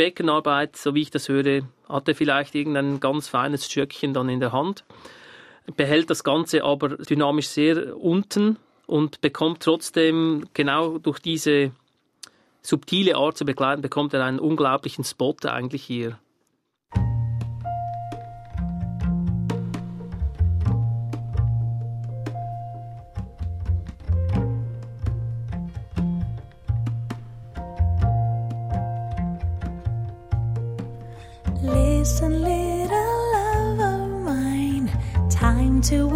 Beckenarbeit, 0.00 0.78
so 0.78 0.94
wie 0.94 1.02
ich 1.02 1.10
das 1.10 1.28
höre, 1.28 1.60
hat 1.86 2.08
er 2.08 2.14
vielleicht 2.14 2.54
irgendein 2.54 3.00
ganz 3.00 3.28
feines 3.28 3.66
Stöckchen 3.70 4.14
dann 4.14 4.30
in 4.30 4.40
der 4.40 4.50
Hand, 4.50 4.82
behält 5.76 6.08
das 6.08 6.24
Ganze 6.24 6.64
aber 6.64 6.96
dynamisch 6.96 7.48
sehr 7.48 7.98
unten 7.98 8.56
und 8.86 9.20
bekommt 9.20 9.62
trotzdem 9.62 10.46
genau 10.54 10.96
durch 10.96 11.18
diese 11.18 11.72
subtile 12.62 13.16
Art 13.16 13.36
zu 13.36 13.44
begleiten, 13.44 13.82
bekommt 13.82 14.14
er 14.14 14.24
einen 14.24 14.38
unglaublichen 14.38 15.04
Spot 15.04 15.36
eigentlich 15.44 15.84
hier. 15.84 16.18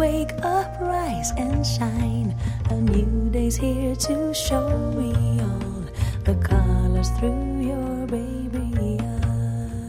Wake 0.05 0.33
up, 0.43 0.69
rise 0.79 1.31
and 1.37 1.65
shine. 1.65 2.29
A 2.69 2.75
new 2.75 3.29
day's 3.31 3.57
here 3.57 3.95
to 4.07 4.33
show 4.33 4.67
me 5.01 5.11
all 5.47 5.83
the 6.27 6.35
colors 6.49 7.09
through 7.17 7.45
your 7.71 8.05
baby 8.15 8.99
eyes. 9.01 9.81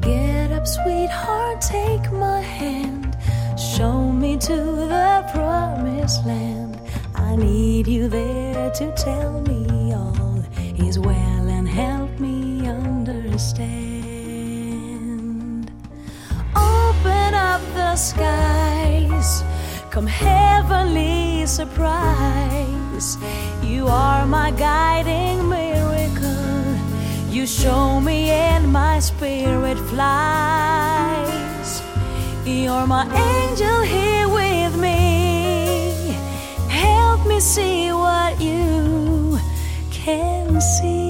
Get 0.00 0.52
up, 0.52 0.66
sweetheart, 0.76 1.60
take 1.60 2.06
my 2.12 2.40
hand. 2.40 3.16
Show 3.74 3.96
me 4.22 4.32
to 4.48 4.56
the 4.92 5.12
promised 5.34 6.24
land. 6.24 6.78
I 7.14 7.34
need 7.34 7.88
you 7.88 8.06
there 8.08 8.70
to 8.78 8.86
tell 9.06 9.40
me 9.50 9.92
all 9.94 10.12
is 10.88 10.98
well 10.98 11.21
skies, 17.96 19.44
come 19.90 20.06
heavenly 20.06 21.46
surprise. 21.46 23.18
You 23.62 23.86
are 23.88 24.26
my 24.26 24.50
guiding 24.52 25.48
miracle. 25.48 26.76
You 27.30 27.46
show 27.46 28.00
me 28.00 28.30
and 28.30 28.72
my 28.72 29.00
spirit 29.00 29.78
flies. 29.90 31.82
You're 32.44 32.86
my 32.86 33.04
angel 33.04 33.80
here 33.82 34.28
with 34.28 34.76
me. 34.76 36.14
Help 36.68 37.26
me 37.26 37.40
see 37.40 37.92
what 37.92 38.40
you 38.40 39.38
can 39.90 40.60
see. 40.60 41.01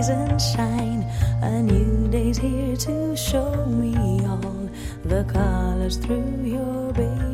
Rise 0.00 0.08
and 0.08 0.40
shine. 0.40 1.06
A 1.42 1.62
new 1.62 2.08
day's 2.08 2.38
here 2.38 2.76
to 2.76 3.16
show 3.16 3.66
me 3.66 3.94
all 4.26 4.68
the 5.04 5.24
colors 5.24 5.96
through 5.96 6.42
your 6.42 6.92
baby 6.92 7.29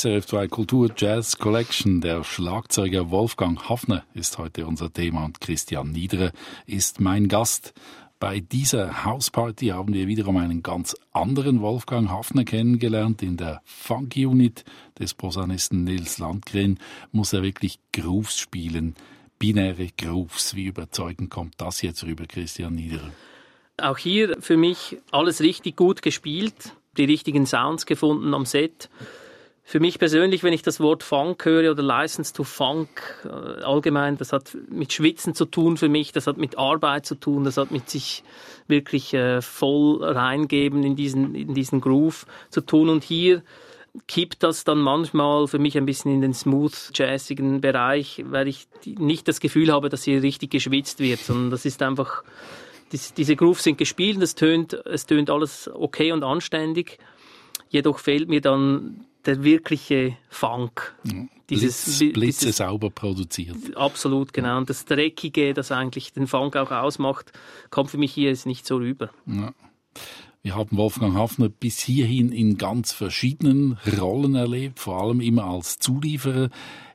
SRF 0.00 0.26
2 0.28 0.48
Kultur 0.48 0.90
Jazz 0.96 1.36
Collection. 1.36 2.00
Der 2.00 2.24
Schlagzeuger 2.24 3.10
Wolfgang 3.10 3.68
Hafner 3.68 4.02
ist 4.14 4.38
heute 4.38 4.64
unser 4.64 4.90
Thema 4.90 5.26
und 5.26 5.42
Christian 5.42 5.92
Niedere 5.92 6.32
ist 6.64 7.00
mein 7.00 7.28
Gast. 7.28 7.74
Bei 8.18 8.40
dieser 8.40 9.04
Hausparty 9.04 9.66
haben 9.66 9.92
wir 9.92 10.06
wiederum 10.06 10.38
einen 10.38 10.62
ganz 10.62 10.96
anderen 11.12 11.60
Wolfgang 11.60 12.08
Hafner 12.08 12.46
kennengelernt. 12.46 13.22
In 13.22 13.36
der 13.36 13.60
Funk-Unit 13.66 14.64
des 14.98 15.12
Posaunisten 15.12 15.84
Nils 15.84 16.16
Landgren 16.16 16.78
muss 17.12 17.34
er 17.34 17.42
wirklich 17.42 17.78
Grooves 17.92 18.38
spielen. 18.38 18.94
Binäre 19.38 19.88
Grooves. 19.98 20.56
Wie 20.56 20.64
überzeugend 20.64 21.28
kommt 21.28 21.56
das 21.58 21.82
jetzt 21.82 22.04
rüber, 22.04 22.24
Christian 22.26 22.74
Niedere? 22.74 23.12
Auch 23.76 23.98
hier 23.98 24.38
für 24.40 24.56
mich 24.56 24.96
alles 25.10 25.42
richtig 25.42 25.76
gut 25.76 26.00
gespielt, 26.00 26.74
die 26.96 27.04
richtigen 27.04 27.44
Sounds 27.44 27.84
gefunden 27.84 28.32
am 28.32 28.46
Set. 28.46 28.88
Für 29.70 29.78
mich 29.78 30.00
persönlich, 30.00 30.42
wenn 30.42 30.52
ich 30.52 30.62
das 30.62 30.80
Wort 30.80 31.04
Funk 31.04 31.44
höre 31.44 31.70
oder 31.70 31.80
License 31.80 32.32
to 32.32 32.42
Funk 32.42 32.88
äh, 33.24 33.62
allgemein, 33.62 34.16
das 34.16 34.32
hat 34.32 34.58
mit 34.68 34.92
Schwitzen 34.92 35.32
zu 35.32 35.44
tun 35.44 35.76
für 35.76 35.88
mich, 35.88 36.10
das 36.10 36.26
hat 36.26 36.38
mit 36.38 36.58
Arbeit 36.58 37.06
zu 37.06 37.14
tun, 37.14 37.44
das 37.44 37.56
hat 37.56 37.70
mit 37.70 37.88
sich 37.88 38.24
wirklich 38.66 39.14
äh, 39.14 39.40
voll 39.40 40.02
reingeben 40.02 40.82
in 40.82 40.96
diesen, 40.96 41.36
in 41.36 41.54
diesen 41.54 41.80
Groove 41.80 42.26
zu 42.48 42.62
tun. 42.62 42.88
Und 42.88 43.04
hier 43.04 43.44
kippt 44.08 44.42
das 44.42 44.64
dann 44.64 44.80
manchmal 44.80 45.46
für 45.46 45.60
mich 45.60 45.78
ein 45.78 45.86
bisschen 45.86 46.12
in 46.12 46.20
den 46.20 46.34
smooth 46.34 46.90
jazzigen 46.92 47.60
Bereich, 47.60 48.24
weil 48.26 48.48
ich 48.48 48.66
nicht 48.84 49.28
das 49.28 49.38
Gefühl 49.38 49.70
habe, 49.72 49.88
dass 49.88 50.02
hier 50.02 50.20
richtig 50.20 50.50
geschwitzt 50.50 50.98
wird, 50.98 51.20
sondern 51.20 51.52
das 51.52 51.64
ist 51.64 51.80
einfach, 51.80 52.24
diese 52.90 53.36
Grooves 53.36 53.62
sind 53.62 53.78
gespielt, 53.78 54.20
es 54.20 54.34
tönt, 54.34 54.72
es 54.72 55.06
tönt 55.06 55.30
alles 55.30 55.70
okay 55.72 56.10
und 56.10 56.24
anständig. 56.24 56.98
Jedoch 57.68 58.00
fehlt 58.00 58.28
mir 58.28 58.40
dann 58.40 59.06
der 59.26 59.42
wirkliche 59.44 60.16
Funk. 60.28 60.94
Dieses, 61.48 61.98
Blitz, 61.98 62.12
Blitze 62.12 62.40
dieses, 62.46 62.56
sauber 62.58 62.90
produziert. 62.90 63.56
Absolut, 63.76 64.32
genau. 64.32 64.58
Und 64.58 64.70
das 64.70 64.84
Dreckige, 64.84 65.52
das 65.52 65.72
eigentlich 65.72 66.12
den 66.12 66.26
Funk 66.26 66.56
auch 66.56 66.70
ausmacht, 66.70 67.32
kommt 67.70 67.90
für 67.90 67.98
mich 67.98 68.12
hier 68.12 68.30
jetzt 68.30 68.46
nicht 68.46 68.66
so 68.66 68.76
rüber. 68.76 69.10
Ja. 69.26 69.52
Wir 70.42 70.54
haben 70.54 70.78
Wolfgang 70.78 71.14
Hafner 71.16 71.50
bis 71.50 71.80
hierhin 71.80 72.32
in 72.32 72.56
ganz 72.56 72.92
verschiedenen 72.92 73.78
Rollen 74.00 74.34
erlebt, 74.34 74.80
vor 74.80 75.02
allem 75.02 75.20
immer 75.20 75.44
als 75.44 75.78
Zulieferer. 75.78 76.48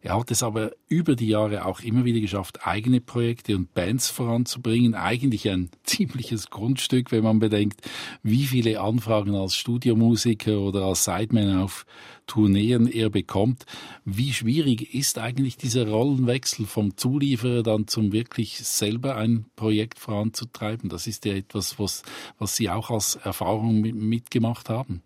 Er 0.05 0.19
hat 0.19 0.29
es 0.29 0.43
aber 0.43 0.69
über 0.87 1.15
die 1.15 1.29
Jahre 1.29 1.65
auch 1.65 1.79
immer 1.79 2.05
wieder 2.05 2.19
geschafft, 2.19 2.67
eigene 2.67 3.01
Projekte 3.01 3.55
und 3.55 3.73
Bands 3.73 4.11
voranzubringen. 4.11 4.93
Eigentlich 4.93 5.49
ein 5.49 5.71
ziemliches 5.83 6.51
Grundstück, 6.51 7.11
wenn 7.11 7.23
man 7.23 7.39
bedenkt, 7.39 7.81
wie 8.21 8.45
viele 8.45 8.81
Anfragen 8.81 9.33
als 9.33 9.55
Studiomusiker 9.55 10.59
oder 10.59 10.83
als 10.83 11.05
Sideman 11.05 11.57
auf 11.57 11.87
Tourneen 12.27 12.85
er 12.85 13.09
bekommt. 13.09 13.65
Wie 14.03 14.31
schwierig 14.31 14.93
ist 14.93 15.17
eigentlich 15.17 15.57
dieser 15.57 15.87
Rollenwechsel 15.87 16.67
vom 16.67 16.95
Zulieferer 16.95 17.63
dann 17.63 17.87
zum 17.87 18.11
wirklich 18.11 18.59
selber 18.59 19.15
ein 19.15 19.45
Projekt 19.55 19.97
voranzutreiben? 19.97 20.87
Das 20.87 21.07
ist 21.07 21.25
ja 21.25 21.33
etwas, 21.33 21.79
was, 21.79 22.03
was 22.37 22.55
Sie 22.55 22.69
auch 22.69 22.91
als 22.91 23.15
Erfahrung 23.15 23.81
mitgemacht 23.81 24.69
haben. 24.69 25.01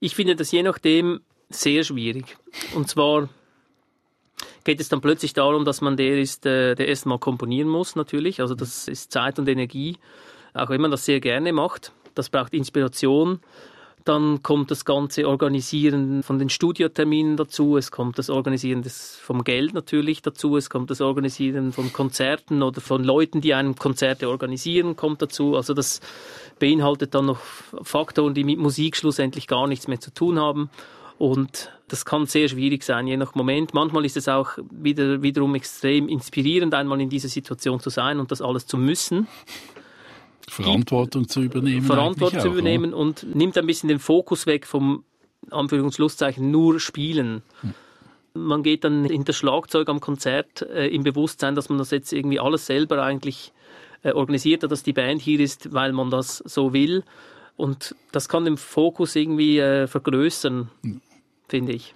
Ich 0.00 0.14
finde 0.14 0.34
das 0.34 0.50
je 0.50 0.62
nachdem 0.62 1.20
sehr 1.50 1.84
schwierig. 1.84 2.38
Und 2.74 2.88
zwar 2.88 3.28
geht 4.68 4.80
es 4.82 4.90
dann 4.90 5.00
plötzlich 5.00 5.32
darum, 5.32 5.64
dass 5.64 5.80
man 5.80 5.96
der 5.96 6.18
ist, 6.18 6.44
äh, 6.44 6.74
der 6.74 6.88
erstmal 6.88 7.18
komponieren 7.18 7.70
muss, 7.70 7.96
natürlich. 7.96 8.42
Also 8.42 8.54
das 8.54 8.86
ist 8.86 9.10
Zeit 9.10 9.38
und 9.38 9.48
Energie. 9.48 9.96
Auch 10.52 10.68
wenn 10.68 10.82
man 10.82 10.90
das 10.90 11.06
sehr 11.06 11.20
gerne 11.20 11.54
macht. 11.54 11.92
Das 12.14 12.28
braucht 12.28 12.52
Inspiration. 12.52 13.40
Dann 14.04 14.42
kommt 14.42 14.70
das 14.70 14.84
ganze 14.84 15.26
Organisieren 15.26 16.22
von 16.22 16.38
den 16.38 16.50
Studioterminen 16.50 17.38
dazu. 17.38 17.78
Es 17.78 17.90
kommt 17.90 18.18
das 18.18 18.28
Organisieren 18.28 18.82
des, 18.82 19.16
vom 19.16 19.42
Geld 19.42 19.72
natürlich 19.72 20.20
dazu. 20.20 20.58
Es 20.58 20.68
kommt 20.68 20.90
das 20.90 21.00
Organisieren 21.00 21.72
von 21.72 21.90
Konzerten 21.90 22.62
oder 22.62 22.82
von 22.82 23.02
Leuten, 23.02 23.40
die 23.40 23.54
einem 23.54 23.74
Konzerte 23.74 24.28
organisieren, 24.28 24.96
kommt 24.96 25.22
dazu. 25.22 25.56
Also 25.56 25.72
das 25.72 26.02
beinhaltet 26.58 27.14
dann 27.14 27.24
noch 27.24 27.40
Faktoren, 27.82 28.34
die 28.34 28.44
mit 28.44 28.58
Musik 28.58 28.98
schlussendlich 28.98 29.46
gar 29.46 29.66
nichts 29.66 29.88
mehr 29.88 30.00
zu 30.00 30.12
tun 30.12 30.38
haben. 30.38 30.68
Und 31.18 31.72
das 31.88 32.04
kann 32.04 32.26
sehr 32.26 32.48
schwierig 32.48 32.84
sein, 32.84 33.06
je 33.08 33.16
nach 33.16 33.34
Moment. 33.34 33.74
Manchmal 33.74 34.04
ist 34.04 34.16
es 34.16 34.28
auch 34.28 34.50
wieder, 34.70 35.20
wiederum 35.20 35.54
extrem 35.56 36.08
inspirierend, 36.08 36.74
einmal 36.74 37.00
in 37.00 37.08
dieser 37.08 37.28
Situation 37.28 37.80
zu 37.80 37.90
sein 37.90 38.20
und 38.20 38.30
das 38.30 38.40
alles 38.40 38.66
zu 38.66 38.76
müssen. 38.78 39.26
Verantwortung 40.46 41.28
zu 41.28 41.42
übernehmen. 41.42 41.82
Verantwortung 41.82 42.40
zu 42.40 42.48
übernehmen 42.48 42.94
auch, 42.94 43.00
und 43.00 43.34
nimmt 43.34 43.58
ein 43.58 43.66
bisschen 43.66 43.88
den 43.88 43.98
Fokus 43.98 44.46
weg 44.46 44.66
vom 44.66 45.04
Anführungsschlusszeichen 45.50 46.50
nur 46.50 46.78
Spielen. 46.78 47.42
Hm. 47.62 47.74
Man 48.34 48.62
geht 48.62 48.84
dann 48.84 49.04
in 49.04 49.24
das 49.24 49.36
Schlagzeug 49.36 49.88
am 49.88 50.00
Konzert 50.00 50.62
äh, 50.62 50.86
im 50.86 51.02
Bewusstsein, 51.02 51.56
dass 51.56 51.68
man 51.68 51.78
das 51.78 51.90
jetzt 51.90 52.12
irgendwie 52.12 52.38
alles 52.38 52.66
selber 52.66 53.02
eigentlich 53.02 53.52
äh, 54.02 54.12
organisiert 54.12 54.62
hat, 54.62 54.70
dass 54.70 54.84
die 54.84 54.92
Band 54.92 55.20
hier 55.20 55.40
ist, 55.40 55.72
weil 55.72 55.92
man 55.92 56.10
das 56.10 56.38
so 56.38 56.72
will. 56.72 57.02
Und 57.56 57.96
das 58.12 58.28
kann 58.28 58.44
den 58.44 58.56
Fokus 58.56 59.16
irgendwie 59.16 59.58
äh, 59.58 59.88
vergrößern. 59.88 60.70
Hm 60.82 61.00
finde 61.48 61.72
ich. 61.72 61.94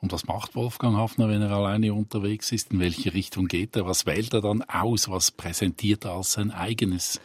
Und 0.00 0.12
was 0.12 0.26
macht 0.26 0.54
Wolfgang 0.54 0.96
Hafner, 0.96 1.28
wenn 1.28 1.42
er 1.42 1.50
alleine 1.50 1.92
unterwegs 1.92 2.52
ist? 2.52 2.72
In 2.72 2.80
welche 2.80 3.14
Richtung 3.14 3.48
geht 3.48 3.74
er? 3.74 3.86
Was 3.86 4.06
wählt 4.06 4.32
er 4.32 4.40
dann 4.40 4.62
aus? 4.62 5.10
Was 5.10 5.30
präsentiert 5.32 6.04
er 6.04 6.12
als 6.12 6.32
sein 6.32 6.52
eigenes? 6.52 7.20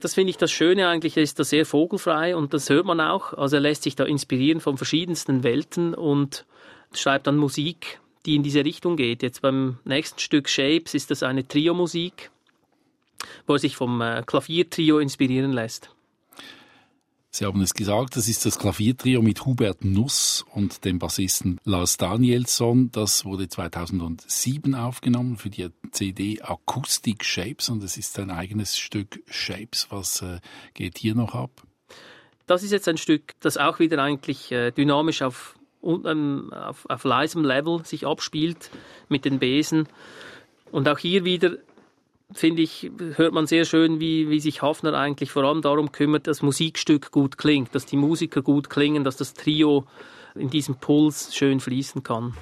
Das 0.00 0.14
finde 0.14 0.30
ich 0.30 0.38
das 0.38 0.52
Schöne 0.52 0.88
eigentlich, 0.88 1.16
er 1.16 1.24
ist 1.24 1.40
da 1.40 1.44
sehr 1.44 1.66
vogelfrei 1.66 2.36
und 2.36 2.54
das 2.54 2.70
hört 2.70 2.86
man 2.86 3.00
auch. 3.00 3.32
Also 3.34 3.56
er 3.56 3.60
lässt 3.60 3.82
sich 3.82 3.96
da 3.96 4.04
inspirieren 4.04 4.60
von 4.60 4.76
verschiedensten 4.76 5.42
Welten 5.42 5.92
und 5.92 6.46
schreibt 6.92 7.26
dann 7.26 7.36
Musik, 7.36 8.00
die 8.24 8.36
in 8.36 8.44
diese 8.44 8.64
Richtung 8.64 8.96
geht. 8.96 9.22
Jetzt 9.22 9.42
beim 9.42 9.78
nächsten 9.84 10.20
Stück 10.20 10.48
Shapes 10.48 10.94
ist 10.94 11.10
das 11.10 11.24
eine 11.24 11.46
Trio-Musik, 11.46 12.30
wo 13.48 13.54
er 13.54 13.58
sich 13.58 13.76
vom 13.76 14.00
äh, 14.00 14.22
Klaviertrio 14.24 15.00
inspirieren 15.00 15.52
lässt. 15.52 15.90
Sie 17.30 17.44
haben 17.44 17.60
es 17.60 17.74
gesagt, 17.74 18.16
das 18.16 18.26
ist 18.26 18.46
das 18.46 18.58
Klaviertrio 18.58 19.20
mit 19.20 19.44
Hubert 19.44 19.84
Nuss 19.84 20.46
und 20.54 20.84
dem 20.86 20.98
Bassisten 20.98 21.60
Lars 21.64 21.98
Danielsson. 21.98 22.90
Das 22.90 23.26
wurde 23.26 23.48
2007 23.48 24.74
aufgenommen 24.74 25.36
für 25.36 25.50
die 25.50 25.68
CD 25.92 26.40
Acoustic 26.40 27.24
Shapes 27.24 27.68
und 27.68 27.82
es 27.84 27.98
ist 27.98 28.18
ein 28.18 28.30
eigenes 28.30 28.78
Stück 28.78 29.20
Shapes. 29.28 29.88
Was 29.90 30.22
äh, 30.22 30.40
geht 30.72 30.96
hier 30.96 31.14
noch 31.14 31.34
ab? 31.34 31.50
Das 32.46 32.62
ist 32.62 32.72
jetzt 32.72 32.88
ein 32.88 32.96
Stück, 32.96 33.34
das 33.40 33.58
auch 33.58 33.78
wieder 33.78 34.02
eigentlich 34.02 34.50
äh, 34.50 34.70
dynamisch 34.70 35.20
auf, 35.20 35.54
ähm, 35.82 36.50
auf, 36.52 36.86
auf 36.88 37.04
leisem 37.04 37.44
Level 37.44 37.84
sich 37.84 38.06
abspielt 38.06 38.70
mit 39.10 39.26
den 39.26 39.38
Besen. 39.38 39.86
Und 40.72 40.88
auch 40.88 40.98
hier 40.98 41.24
wieder 41.24 41.58
finde 42.32 42.62
ich, 42.62 42.90
hört 43.14 43.32
man 43.32 43.46
sehr 43.46 43.64
schön, 43.64 44.00
wie, 44.00 44.28
wie 44.28 44.40
sich 44.40 44.62
Hafner 44.62 44.94
eigentlich 44.94 45.30
vor 45.30 45.44
allem 45.44 45.62
darum 45.62 45.92
kümmert, 45.92 46.26
dass 46.26 46.42
Musikstück 46.42 47.10
gut 47.10 47.38
klingt, 47.38 47.74
dass 47.74 47.86
die 47.86 47.96
Musiker 47.96 48.42
gut 48.42 48.68
klingen, 48.68 49.04
dass 49.04 49.16
das 49.16 49.34
Trio 49.34 49.86
in 50.34 50.50
diesem 50.50 50.76
Puls 50.76 51.34
schön 51.34 51.60
fließen 51.60 52.02
kann. 52.02 52.34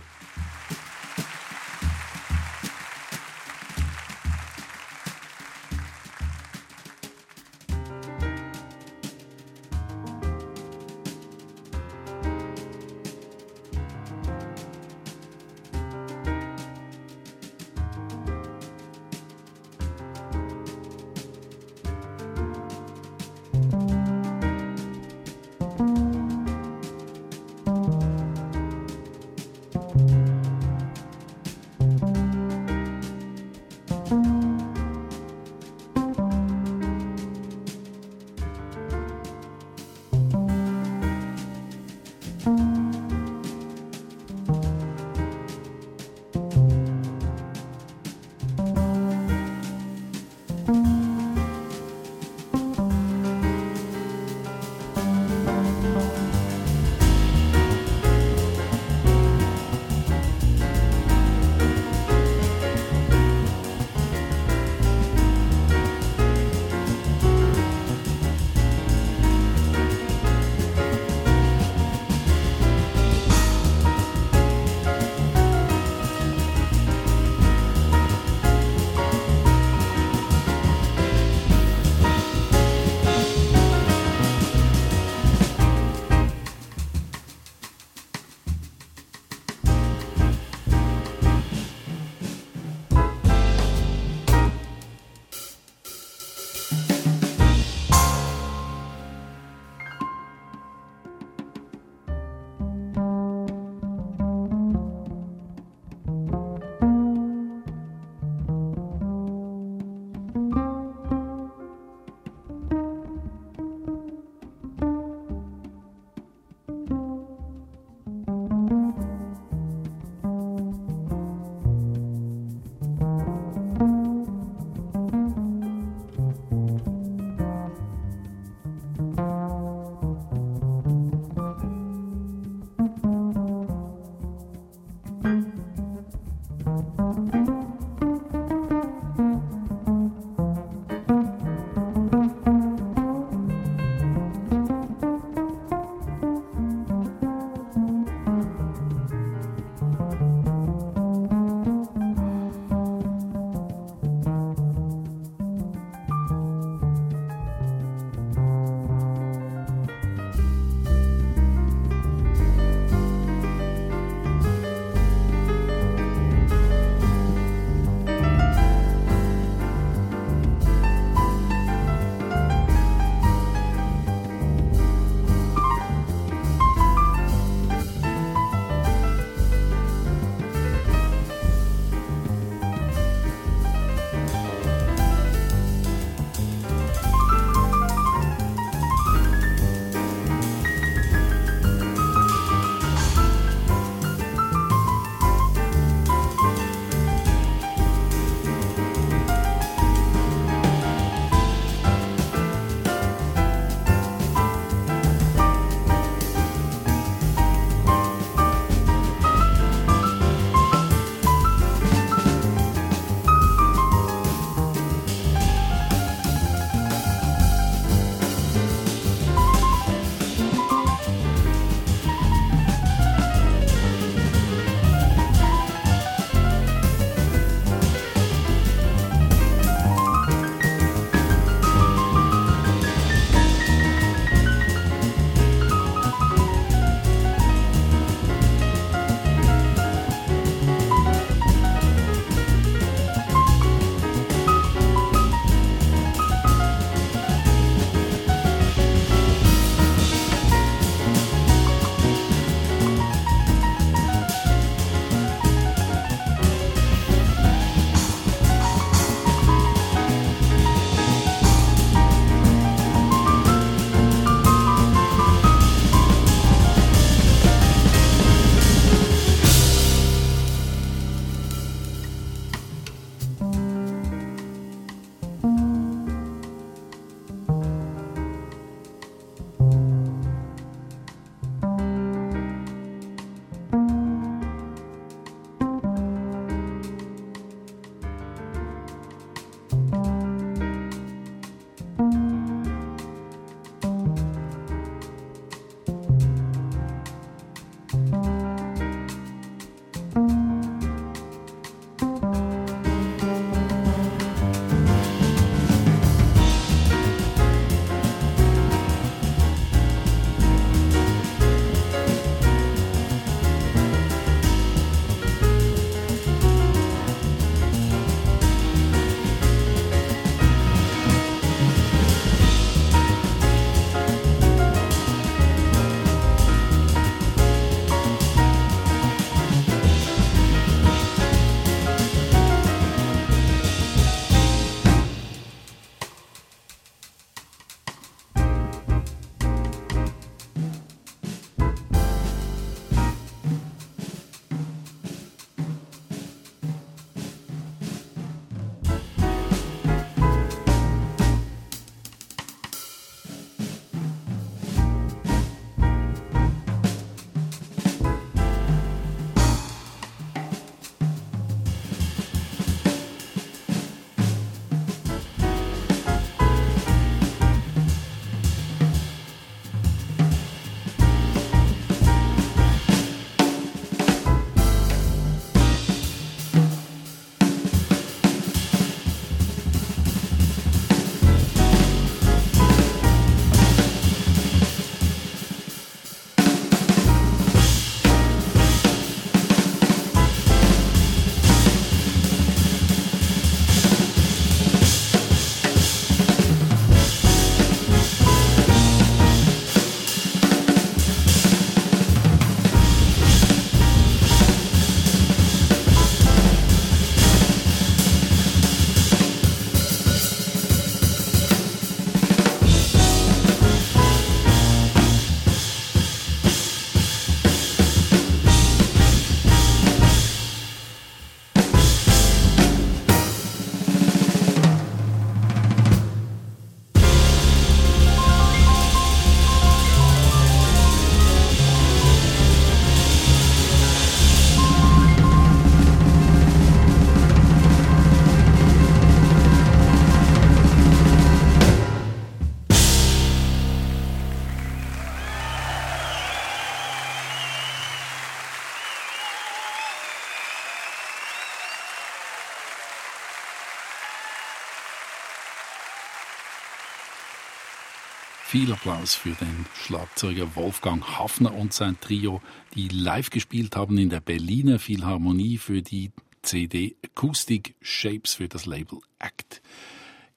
Viel 458.57 458.73
Applaus 458.73 459.15
für 459.15 459.33
den 459.33 459.67
Schlagzeuger 459.75 460.57
Wolfgang 460.57 461.19
Hafner 461.19 461.53
und 461.53 461.75
sein 461.75 462.01
Trio, 462.01 462.41
die 462.75 462.89
live 462.89 463.29
gespielt 463.29 463.77
haben 463.77 463.99
in 463.99 464.09
der 464.09 464.21
Berliner 464.21 464.79
Philharmonie 464.79 465.59
für 465.59 465.83
die 465.83 466.11
CD 466.41 466.97
Acoustic 467.05 467.75
Shapes 467.83 468.37
für 468.37 468.49
das 468.49 468.65
Label 468.65 469.01
Act. 469.19 469.61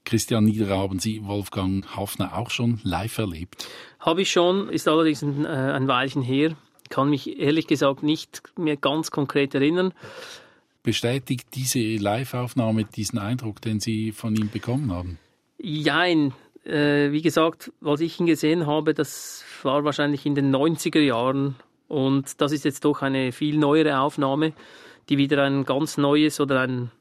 Christian 0.03 0.43
Niederer, 0.43 0.80
haben 0.80 0.99
Sie 0.99 1.24
Wolfgang 1.24 1.95
Hafner 1.95 2.38
auch 2.38 2.49
schon 2.49 2.82
live 2.84 3.20
erlebt? 3.20 3.70
Habe 4.01 4.24
ich 4.24 4.32
schon, 4.32 4.67
ist 4.67 4.89
allerdings 4.89 5.22
ein, 5.22 5.45
äh, 5.45 5.47
ein 5.47 5.88
Weilchen 5.88 6.22
her. 6.22 6.57
Kann 6.89 7.09
mich 7.09 7.39
ehrlich 7.39 7.67
gesagt 7.67 8.03
nicht 8.03 8.43
mehr 8.57 8.76
ganz 8.76 9.11
konkret 9.11 9.55
erinnern. 9.55 9.93
Bestätigt 10.84 11.47
diese 11.55 11.80
Live-Aufnahme 11.80 12.84
diesen 12.84 13.17
Eindruck, 13.17 13.61
den 13.61 13.80
Sie 13.80 14.11
von 14.11 14.36
ihm 14.36 14.49
bekommen 14.49 14.91
haben? 14.91 15.20
Jein. 15.57 16.34
Äh, 16.66 17.12
wie 17.12 17.22
gesagt, 17.22 17.72
was 17.80 18.01
ich 18.01 18.20
ihn 18.20 18.26
gesehen 18.26 18.68
habe, 18.68 18.93
das 18.93 19.43
war 19.64 19.84
wahrscheinlich 19.84 20.26
in 20.26 20.36
den 20.36 20.53
90er 20.53 20.99
Jahren. 20.99 21.55
Und 21.88 22.39
das 22.41 22.51
ist 22.51 22.66
jetzt 22.66 22.86
doch 22.86 23.01
eine 23.01 23.32
viel 23.32 23.57
neuere 23.57 23.99
Aufnahme, 23.99 24.53
die 25.10 25.18
wieder 25.18 25.43
ein 25.43 25.66
ganz 25.66 25.97
neues 25.97 26.39
oder 26.39 26.62
ein 26.62 26.91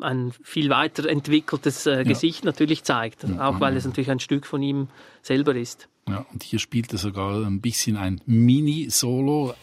ein 0.00 0.32
viel 0.42 0.70
weiterentwickeltes 0.70 1.86
äh, 1.86 2.04
Gesicht 2.04 2.44
ja. 2.44 2.50
natürlich 2.50 2.82
zeigt, 2.82 3.24
ja, 3.24 3.48
auch 3.48 3.60
weil 3.60 3.76
es 3.76 3.84
natürlich 3.84 4.10
ein 4.10 4.20
Stück 4.20 4.46
von 4.46 4.62
ihm 4.62 4.88
selber 5.22 5.54
ist. 5.54 5.88
Ja, 6.08 6.26
und 6.32 6.42
hier 6.42 6.58
spielt 6.58 6.92
er 6.92 6.98
sogar 6.98 7.44
ein 7.46 7.60
bisschen 7.60 7.96
ein 7.96 8.20
Mini-Solo. 8.26 9.54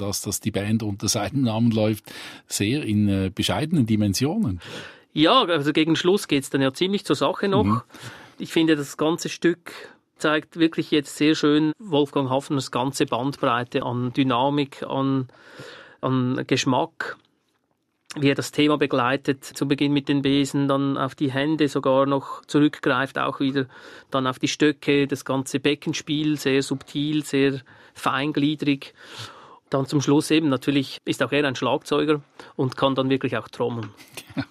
Das, 0.00 0.22
dass 0.22 0.40
die 0.40 0.50
Band 0.50 0.82
unter 0.82 1.08
seinem 1.08 1.42
Namen 1.42 1.70
läuft, 1.70 2.04
sehr 2.46 2.82
in 2.84 3.08
äh, 3.08 3.30
bescheidenen 3.34 3.86
Dimensionen. 3.86 4.60
Ja, 5.12 5.42
also 5.44 5.72
gegen 5.72 5.96
Schluss 5.96 6.28
geht 6.28 6.44
es 6.44 6.50
dann 6.50 6.62
ja 6.62 6.72
ziemlich 6.72 7.04
zur 7.04 7.16
Sache 7.16 7.48
noch. 7.48 7.64
Mhm. 7.64 7.82
Ich 8.38 8.52
finde, 8.52 8.76
das 8.76 8.96
ganze 8.96 9.28
Stück 9.28 9.72
zeigt 10.16 10.58
wirklich 10.58 10.90
jetzt 10.90 11.16
sehr 11.16 11.34
schön 11.34 11.72
Wolfgang 11.78 12.30
Hafners 12.30 12.70
ganze 12.70 13.06
Bandbreite 13.06 13.82
an 13.82 14.12
Dynamik, 14.12 14.82
an, 14.82 15.28
an 16.00 16.44
Geschmack 16.46 17.16
wie 18.16 18.28
er 18.28 18.34
das 18.34 18.50
Thema 18.50 18.76
begleitet, 18.76 19.44
zu 19.44 19.68
Beginn 19.68 19.92
mit 19.92 20.08
den 20.08 20.22
Besen, 20.22 20.66
dann 20.66 20.98
auf 20.98 21.14
die 21.14 21.30
Hände 21.30 21.68
sogar 21.68 22.06
noch 22.06 22.44
zurückgreift, 22.44 23.18
auch 23.18 23.38
wieder 23.38 23.66
dann 24.10 24.26
auf 24.26 24.40
die 24.40 24.48
Stöcke, 24.48 25.06
das 25.06 25.24
ganze 25.24 25.60
Beckenspiel, 25.60 26.36
sehr 26.36 26.62
subtil, 26.62 27.24
sehr 27.24 27.60
feingliedrig. 27.94 28.94
Dann 29.70 29.86
zum 29.86 30.00
Schluss 30.00 30.30
eben, 30.30 30.48
natürlich 30.48 30.98
ist 31.04 31.22
auch 31.22 31.32
er 31.32 31.44
ein 31.44 31.54
Schlagzeuger 31.54 32.20
und 32.56 32.76
kann 32.76 32.94
dann 32.94 33.08
wirklich 33.08 33.36
auch 33.36 33.48
trommeln. 33.48 33.90
Ja. 34.36 34.44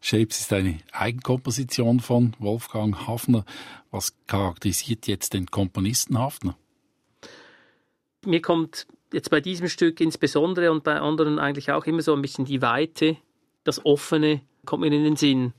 Shapes 0.00 0.40
ist 0.40 0.52
eine 0.52 0.78
Eigenkomposition 0.92 2.00
von 2.00 2.34
Wolfgang 2.38 3.06
Hafner. 3.06 3.44
Was 3.90 4.14
charakterisiert 4.26 5.06
jetzt 5.06 5.34
den 5.34 5.46
Komponisten 5.46 6.18
Hafner? 6.18 6.56
Mir 8.24 8.40
kommt 8.40 8.86
jetzt 9.12 9.30
bei 9.30 9.40
diesem 9.40 9.68
Stück 9.68 10.00
insbesondere 10.00 10.70
und 10.70 10.84
bei 10.84 11.00
anderen 11.00 11.38
eigentlich 11.38 11.70
auch 11.70 11.84
immer 11.86 12.02
so 12.02 12.14
ein 12.14 12.22
bisschen 12.22 12.44
die 12.44 12.62
Weite, 12.62 13.16
das 13.64 13.84
Offene 13.84 14.42
kommt 14.64 14.82
mir 14.82 14.92
in 14.92 15.04
den 15.04 15.16
Sinn. 15.16 15.52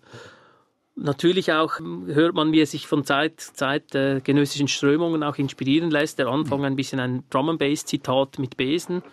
Natürlich 0.99 1.53
auch 1.53 1.79
hört 1.79 2.33
man, 2.33 2.51
wie 2.51 2.61
er 2.61 2.65
sich 2.65 2.87
von 2.87 3.05
Zeit 3.05 3.39
zu 3.39 3.53
Zeit 3.53 3.93
äh, 3.93 4.19
genössischen 4.19 4.67
Strömungen 4.67 5.21
auch 5.21 5.37
inspirieren 5.37 5.91
lässt. 5.91 6.17
Der 6.17 6.27
Anfang 6.27 6.65
ein 6.65 6.75
bisschen 6.75 6.99
ein 6.99 7.23
Drum 7.29 7.49
and 7.49 7.59
Bass 7.59 7.85
Zitat 7.85 8.39
mit 8.39 8.57
Besen. 8.57 9.03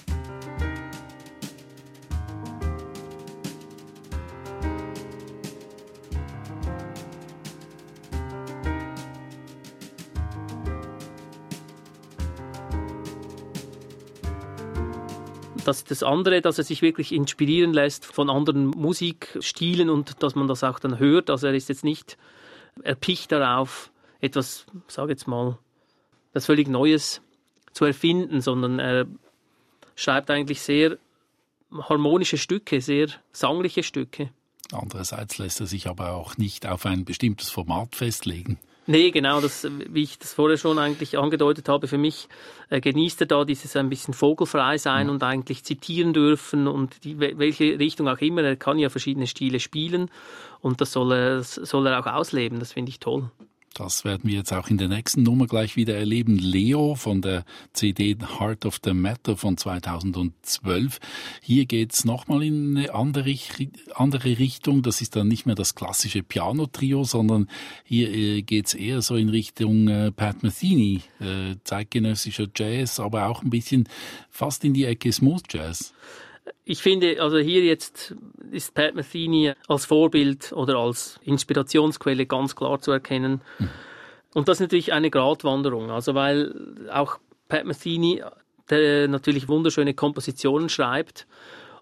Das 15.65 15.85
das 15.85 16.03
andere, 16.03 16.41
dass 16.43 16.59
er 16.59 16.65
sich 16.65 16.83
wirklich 16.83 17.13
inspirieren 17.13 17.73
lässt 17.73 18.05
von 18.05 18.29
anderen 18.31 18.67
Musikstilen 18.67 19.91
und 19.91 20.23
dass 20.23 20.35
man 20.35 20.49
das 20.49 20.63
auch 20.63 20.79
dann 20.79 20.99
hört. 20.99 21.31
Also 21.31 21.47
er 21.47 21.55
ist 21.55 21.69
jetzt 21.69 21.85
nicht 21.85 22.17
erpicht 22.83 23.33
darauf, 23.33 23.91
etwas, 24.21 24.67
sage 24.89 25.13
jetzt 25.13 25.27
mal, 25.27 25.59
das 26.33 26.47
völlig 26.47 26.69
Neues 26.69 27.23
zu 27.73 27.85
erfinden, 27.85 28.41
sondern 28.41 28.79
er 28.79 29.07
schreibt 29.97 30.31
eigentlich 30.31 30.61
sehr 30.61 30.99
harmonische 31.71 32.39
Stücke, 32.39 32.81
sehr 32.81 33.09
sangliche 33.33 33.83
Stücke. 33.83 34.31
Andererseits 34.73 35.39
lässt 35.39 35.61
er 35.61 35.67
sich 35.67 35.89
aber 35.89 36.15
auch 36.15 36.37
nicht 36.37 36.67
auf 36.67 36.87
ein 36.87 37.05
bestimmtes 37.05 37.51
Format 37.51 37.95
festlegen. 37.95 38.59
Nee, 38.87 39.11
genau, 39.11 39.41
das, 39.41 39.67
wie 39.89 40.03
ich 40.03 40.19
das 40.19 40.35
vorher 40.35 40.59
schon 40.59 40.79
eigentlich 40.79 41.17
angedeutet 41.17 41.69
habe, 41.69 41.89
für 41.89 41.97
mich 41.97 42.29
äh, 42.69 42.81
genießt 42.81 43.23
er 43.23 43.27
da 43.27 43.45
dieses 43.45 43.77
ein 43.77 43.89
bisschen 43.89 44.13
vogelfrei 44.13 44.77
sein 44.77 45.07
mhm. 45.07 45.15
und 45.15 45.23
eigentlich 45.23 45.65
zitieren 45.65 46.13
dürfen 46.13 46.69
und 46.69 47.05
die, 47.05 47.19
welche 47.19 47.79
Richtung 47.79 48.09
auch 48.09 48.19
immer. 48.19 48.43
Er 48.43 48.57
kann 48.57 48.79
ja 48.79 48.91
verschiedene 48.91 49.27
Stile 49.27 49.59
spielen 49.59 50.11
und 50.61 50.81
das 50.81 50.93
soll 50.93 51.13
er, 51.13 51.37
das 51.37 51.55
soll 51.55 51.87
er 51.87 51.99
auch 51.99 52.07
ausleben. 52.07 52.59
Das 52.59 52.73
finde 52.73 52.91
ich 52.91 53.01
toll. 53.01 53.31
Das 53.75 54.05
werden 54.05 54.31
wir 54.31 54.37
jetzt 54.37 54.53
auch 54.53 54.69
in 54.69 54.79
der 54.79 54.87
nächsten 54.87 55.25
Nummer 55.25 55.49
gleich 55.49 55.75
wieder 55.75 55.97
erleben. 55.97 56.39
Leo 56.39 56.95
von 56.95 57.21
der 57.21 57.45
CD 57.73 58.17
Heart 58.39 58.67
of 58.67 58.79
the 58.85 58.95
Matter 58.95 59.37
von 59.37 59.57
2012. 59.57 61.01
Hier 61.43 61.67
geht's 61.67 62.05
nochmal 62.05 62.45
in 62.45 62.77
eine 62.77 62.95
andere, 62.95 63.35
andere 63.97 64.39
Richtung. 64.39 64.83
Das 64.83 65.01
ist 65.01 65.17
dann 65.17 65.27
nicht 65.27 65.45
mehr 65.45 65.57
das 65.57 65.75
klassische 65.75 66.23
Piano-Trio, 66.23 67.03
sondern 67.03 67.49
hier 67.83 68.15
äh, 68.15 68.43
geht's 68.43 68.75
eher 68.75 69.03
so 69.03 69.17
in 69.17 69.29
Richtung 69.29 69.89
äh, 69.89 70.13
Pat 70.13 70.45
Metheny, 70.45 71.03
äh, 71.19 71.57
zeitgenössischer 71.65 72.47
Jazz, 72.55 73.01
aber 73.01 73.27
auch 73.27 73.43
ein 73.43 73.51
bisschen 73.51 73.89
fast 74.31 74.65
in 74.65 74.73
die 74.73 74.85
Ecke 74.85 75.13
Smooth 75.13 75.53
Jazz. 75.53 75.93
Ich 76.65 76.83
finde, 76.83 77.21
also 77.21 77.39
hier 77.39 77.63
jetzt 77.63 78.15
ist 78.51 78.75
Pat 78.75 78.95
Metheny 78.95 79.53
als 79.69 79.87
Vorbild 79.87 80.53
oder 80.53 80.77
als 80.77 81.19
Inspirationsquelle 81.23 82.27
ganz 82.27 82.55
klar 82.55 82.81
zu 82.81 82.93
erkennen. 82.93 83.41
Mhm. 83.59 83.71
Und 84.35 84.49
das 84.49 84.57
ist 84.57 84.63
natürlich 84.63 84.93
eine 84.93 85.11
Gratwanderung, 85.11 85.91
also 85.91 86.15
weil 86.15 86.89
auch 86.91 87.19
Pat 87.49 87.65
Metheny 87.65 88.23
der 88.71 89.09
natürlich 89.09 89.49
wunderschöne 89.49 89.95
Kompositionen 89.95 90.69
schreibt 90.69 91.27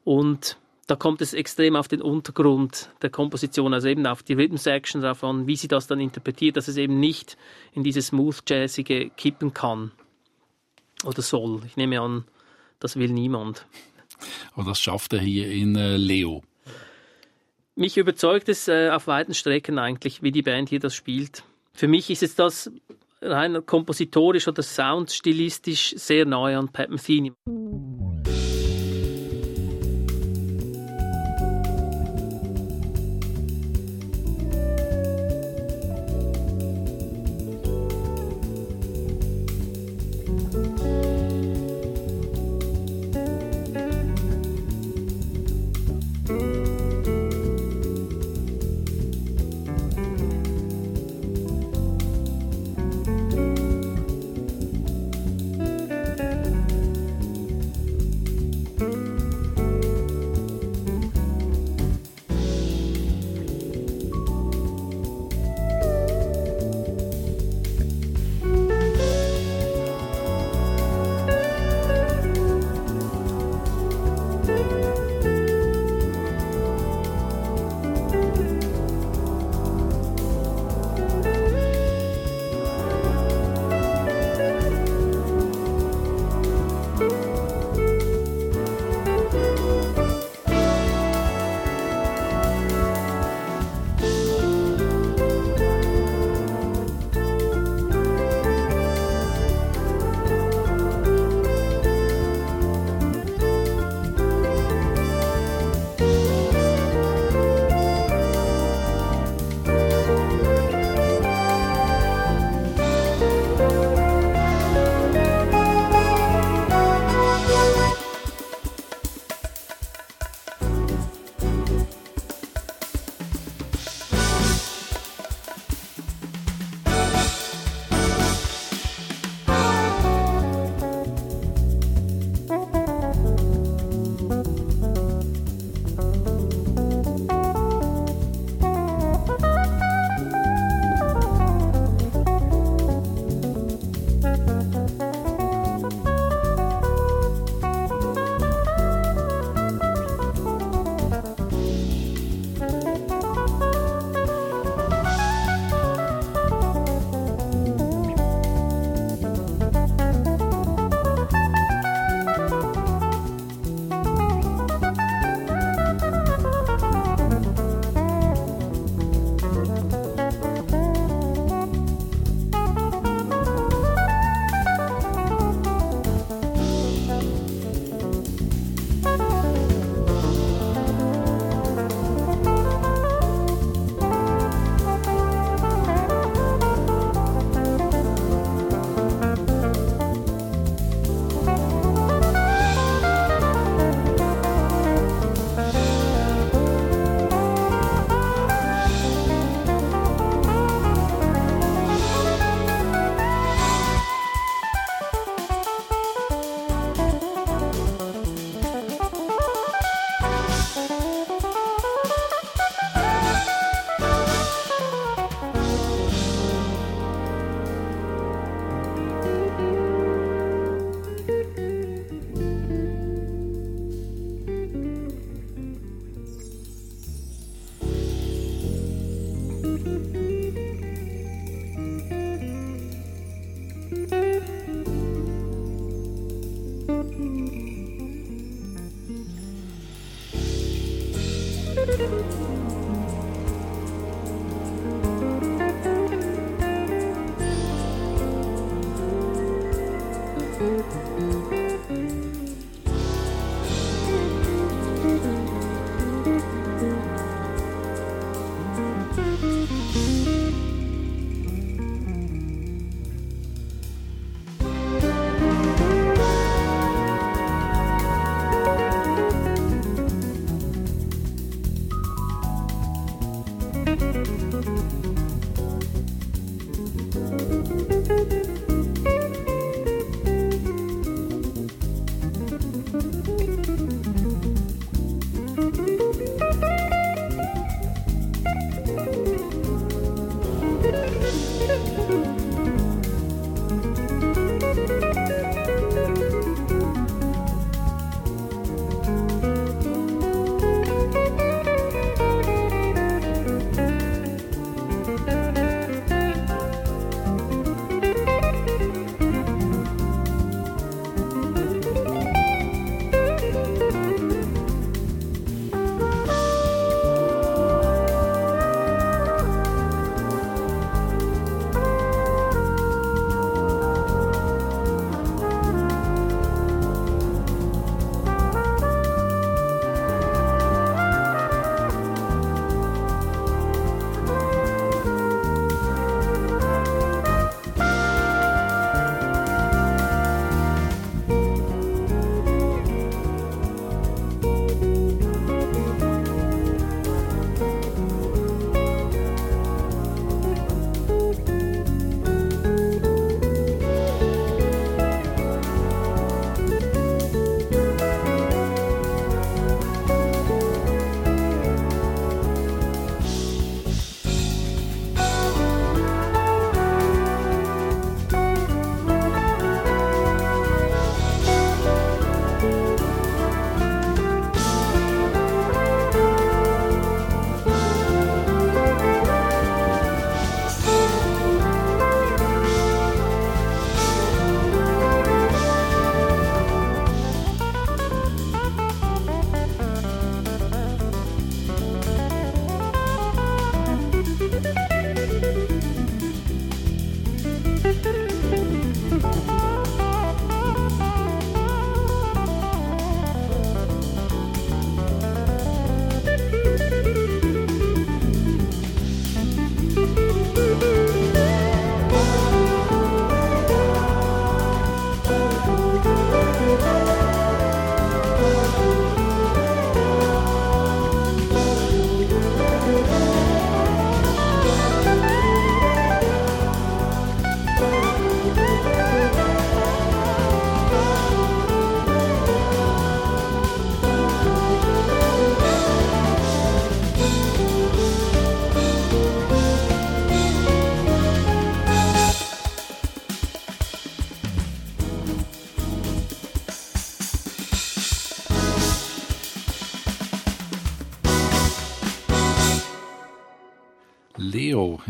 und 0.04 0.58
da 0.88 0.96
kommt 0.96 1.22
es 1.22 1.32
extrem 1.32 1.76
auf 1.76 1.88
den 1.88 2.02
Untergrund 2.02 2.90
der 3.02 3.10
Komposition, 3.10 3.72
also 3.72 3.88
eben 3.88 4.06
auf 4.06 4.22
die 4.22 4.34
Rhythm 4.34 4.56
Section 4.56 5.00
drauf 5.00 5.22
an, 5.22 5.46
wie 5.46 5.56
sie 5.56 5.68
das 5.68 5.86
dann 5.86 6.00
interpretiert, 6.00 6.56
dass 6.56 6.68
es 6.68 6.76
eben 6.76 6.98
nicht 6.98 7.36
in 7.72 7.84
dieses 7.84 8.08
smooth 8.08 8.42
jazzige 8.46 9.10
kippen 9.10 9.54
kann 9.54 9.92
oder 11.04 11.22
soll. 11.22 11.62
Ich 11.66 11.76
nehme 11.76 12.00
an, 12.00 12.24
das 12.80 12.96
will 12.96 13.10
niemand. 13.10 13.64
Aber 14.54 14.70
das 14.70 14.80
schafft 14.80 15.12
er 15.12 15.20
hier 15.20 15.50
in 15.50 15.76
äh, 15.76 15.96
Leo. 15.96 16.42
Mich 17.74 17.96
überzeugt 17.96 18.48
es 18.48 18.68
äh, 18.68 18.90
auf 18.90 19.06
weiten 19.06 19.34
Strecken 19.34 19.78
eigentlich, 19.78 20.22
wie 20.22 20.30
die 20.30 20.42
Band 20.42 20.68
hier 20.68 20.80
das 20.80 20.94
spielt. 20.94 21.42
Für 21.72 21.88
mich 21.88 22.10
ist 22.10 22.22
es 22.22 22.34
das 22.34 22.70
rein 23.22 23.64
kompositorisch 23.64 24.48
oder 24.48 24.62
soundstilistisch 24.62 25.94
sehr 25.96 26.26
nahe 26.26 26.58
an 26.58 26.68
Pat 26.68 26.90
Metheny. 26.90 27.32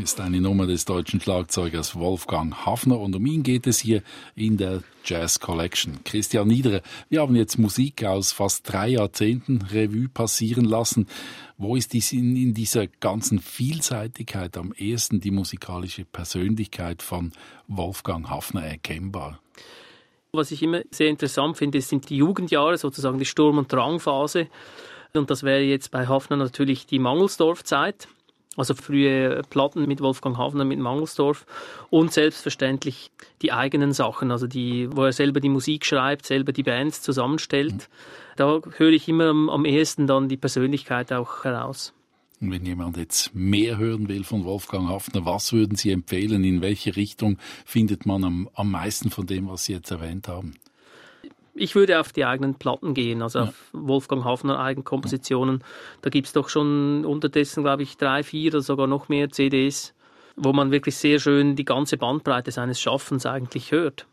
Ist 0.02 0.20
eine 0.20 0.40
Nummer 0.40 0.66
des 0.66 0.84
deutschen 0.84 1.20
Schlagzeugers 1.20 1.94
Wolfgang 1.94 2.66
Hafner 2.66 2.98
und 2.98 3.14
um 3.14 3.24
ihn 3.24 3.44
geht 3.44 3.68
es 3.68 3.78
hier 3.78 4.02
in 4.34 4.56
der 4.56 4.82
Jazz 5.04 5.38
Collection. 5.38 6.02
Christian 6.04 6.48
Niederer, 6.48 6.82
wir 7.08 7.20
haben 7.20 7.36
jetzt 7.36 7.56
Musik 7.56 8.04
aus 8.04 8.32
fast 8.32 8.70
drei 8.70 8.88
Jahrzehnten 8.88 9.62
Revue 9.62 10.08
passieren 10.08 10.64
lassen. 10.64 11.06
Wo 11.56 11.76
ist 11.76 11.92
dies 11.92 12.12
in, 12.12 12.34
in 12.34 12.52
dieser 12.52 12.88
ganzen 12.88 13.38
Vielseitigkeit 13.38 14.56
am 14.56 14.72
ehesten 14.72 15.20
die 15.20 15.30
musikalische 15.30 16.04
Persönlichkeit 16.04 17.00
von 17.00 17.30
Wolfgang 17.68 18.28
Hafner 18.28 18.64
erkennbar? 18.64 19.38
Was 20.32 20.50
ich 20.50 20.62
immer 20.62 20.82
sehr 20.90 21.08
interessant 21.08 21.56
finde, 21.56 21.80
sind 21.80 22.10
die 22.10 22.16
Jugendjahre, 22.16 22.76
sozusagen 22.76 23.18
die 23.18 23.24
Sturm- 23.24 23.58
und 23.58 23.72
Drangphase. 23.72 24.48
Und 25.14 25.30
das 25.30 25.44
wäre 25.44 25.60
jetzt 25.60 25.92
bei 25.92 26.08
Hafner 26.08 26.36
natürlich 26.36 26.86
die 26.86 26.98
Mangelsdorf-Zeit. 26.98 28.08
Also 28.56 28.74
frühe 28.74 29.42
Platten 29.48 29.86
mit 29.86 30.02
Wolfgang 30.02 30.36
Hafner, 30.36 30.64
mit 30.64 30.78
Mangelsdorf 30.78 31.46
und 31.88 32.12
selbstverständlich 32.12 33.10
die 33.40 33.50
eigenen 33.50 33.92
Sachen, 33.92 34.30
also 34.30 34.46
die, 34.46 34.88
wo 34.94 35.04
er 35.04 35.12
selber 35.12 35.40
die 35.40 35.48
Musik 35.48 35.86
schreibt, 35.86 36.26
selber 36.26 36.52
die 36.52 36.62
Bands 36.62 37.00
zusammenstellt. 37.00 37.72
Mhm. 37.72 38.36
Da 38.36 38.60
höre 38.76 38.90
ich 38.90 39.08
immer 39.08 39.30
am, 39.30 39.48
am 39.48 39.64
ehesten 39.64 40.06
dann 40.06 40.28
die 40.28 40.36
Persönlichkeit 40.36 41.12
auch 41.12 41.44
heraus. 41.44 41.94
Und 42.42 42.50
wenn 42.50 42.66
jemand 42.66 42.96
jetzt 42.96 43.34
mehr 43.34 43.78
hören 43.78 44.08
will 44.08 44.24
von 44.24 44.44
Wolfgang 44.44 44.88
Hafner, 44.88 45.24
was 45.24 45.52
würden 45.52 45.76
Sie 45.76 45.92
empfehlen? 45.92 46.42
In 46.42 46.60
welche 46.60 46.96
Richtung 46.96 47.38
findet 47.64 48.04
man 48.04 48.24
am, 48.24 48.48
am 48.54 48.70
meisten 48.70 49.10
von 49.10 49.26
dem, 49.26 49.48
was 49.48 49.64
Sie 49.64 49.72
jetzt 49.74 49.92
erwähnt 49.92 50.28
haben? 50.28 50.54
Ich 51.54 51.74
würde 51.74 52.00
auf 52.00 52.12
die 52.12 52.24
eigenen 52.24 52.54
Platten 52.54 52.94
gehen, 52.94 53.22
also 53.22 53.40
ja. 53.40 53.44
auf 53.46 53.54
Wolfgang 53.72 54.24
Hafner 54.24 54.58
Eigenkompositionen. 54.58 55.62
Da 56.00 56.10
gibt 56.10 56.26
es 56.26 56.32
doch 56.32 56.48
schon 56.48 57.04
unterdessen, 57.04 57.62
glaube 57.62 57.82
ich, 57.82 57.96
drei, 57.96 58.22
vier 58.22 58.52
oder 58.52 58.62
sogar 58.62 58.86
noch 58.86 59.08
mehr 59.08 59.30
CDs, 59.30 59.94
wo 60.36 60.52
man 60.52 60.70
wirklich 60.70 60.96
sehr 60.96 61.18
schön 61.18 61.56
die 61.56 61.64
ganze 61.64 61.98
Bandbreite 61.98 62.50
seines 62.50 62.80
Schaffens 62.80 63.26
eigentlich 63.26 63.72
hört. 63.72 64.06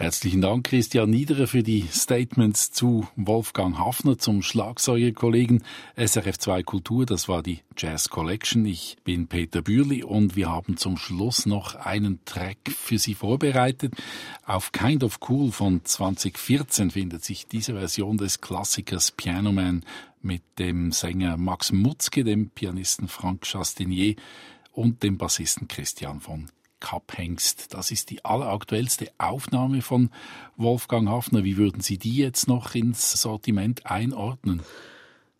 Herzlichen 0.00 0.42
Dank, 0.42 0.68
Christian 0.68 1.10
Niederer, 1.10 1.48
für 1.48 1.64
die 1.64 1.84
Statements 1.90 2.70
zu 2.70 3.08
Wolfgang 3.16 3.78
Hafner, 3.78 4.16
zum 4.16 4.42
Schlagzeugerkollegen 4.42 5.64
SRF2 5.96 6.62
Kultur. 6.62 7.04
Das 7.04 7.26
war 7.26 7.42
die 7.42 7.62
Jazz 7.76 8.08
Collection. 8.08 8.64
Ich 8.64 8.96
bin 9.02 9.26
Peter 9.26 9.60
Bürli 9.60 10.04
und 10.04 10.36
wir 10.36 10.50
haben 10.52 10.76
zum 10.76 10.98
Schluss 10.98 11.46
noch 11.46 11.74
einen 11.74 12.24
Track 12.24 12.58
für 12.68 12.96
Sie 12.96 13.14
vorbereitet. 13.14 13.94
Auf 14.46 14.70
Kind 14.70 15.02
of 15.02 15.18
Cool 15.28 15.50
von 15.50 15.84
2014 15.84 16.92
findet 16.92 17.24
sich 17.24 17.48
diese 17.48 17.72
Version 17.72 18.18
des 18.18 18.40
Klassikers 18.40 19.10
Piano 19.10 19.50
Man 19.50 19.84
mit 20.22 20.42
dem 20.60 20.92
Sänger 20.92 21.36
Max 21.36 21.72
Mutzke, 21.72 22.22
dem 22.22 22.50
Pianisten 22.50 23.08
Frank 23.08 23.44
Chastinier 23.44 24.14
und 24.70 25.02
dem 25.02 25.18
Bassisten 25.18 25.66
Christian 25.66 26.20
von 26.20 26.48
Kapphengst. 26.80 27.74
Das 27.74 27.90
ist 27.90 28.10
die 28.10 28.24
alleraktuellste 28.24 29.10
Aufnahme 29.18 29.82
von 29.82 30.10
Wolfgang 30.56 31.08
Hafner. 31.08 31.44
Wie 31.44 31.56
würden 31.56 31.80
Sie 31.80 31.98
die 31.98 32.16
jetzt 32.16 32.48
noch 32.48 32.74
ins 32.74 33.20
Sortiment 33.20 33.86
einordnen? 33.86 34.62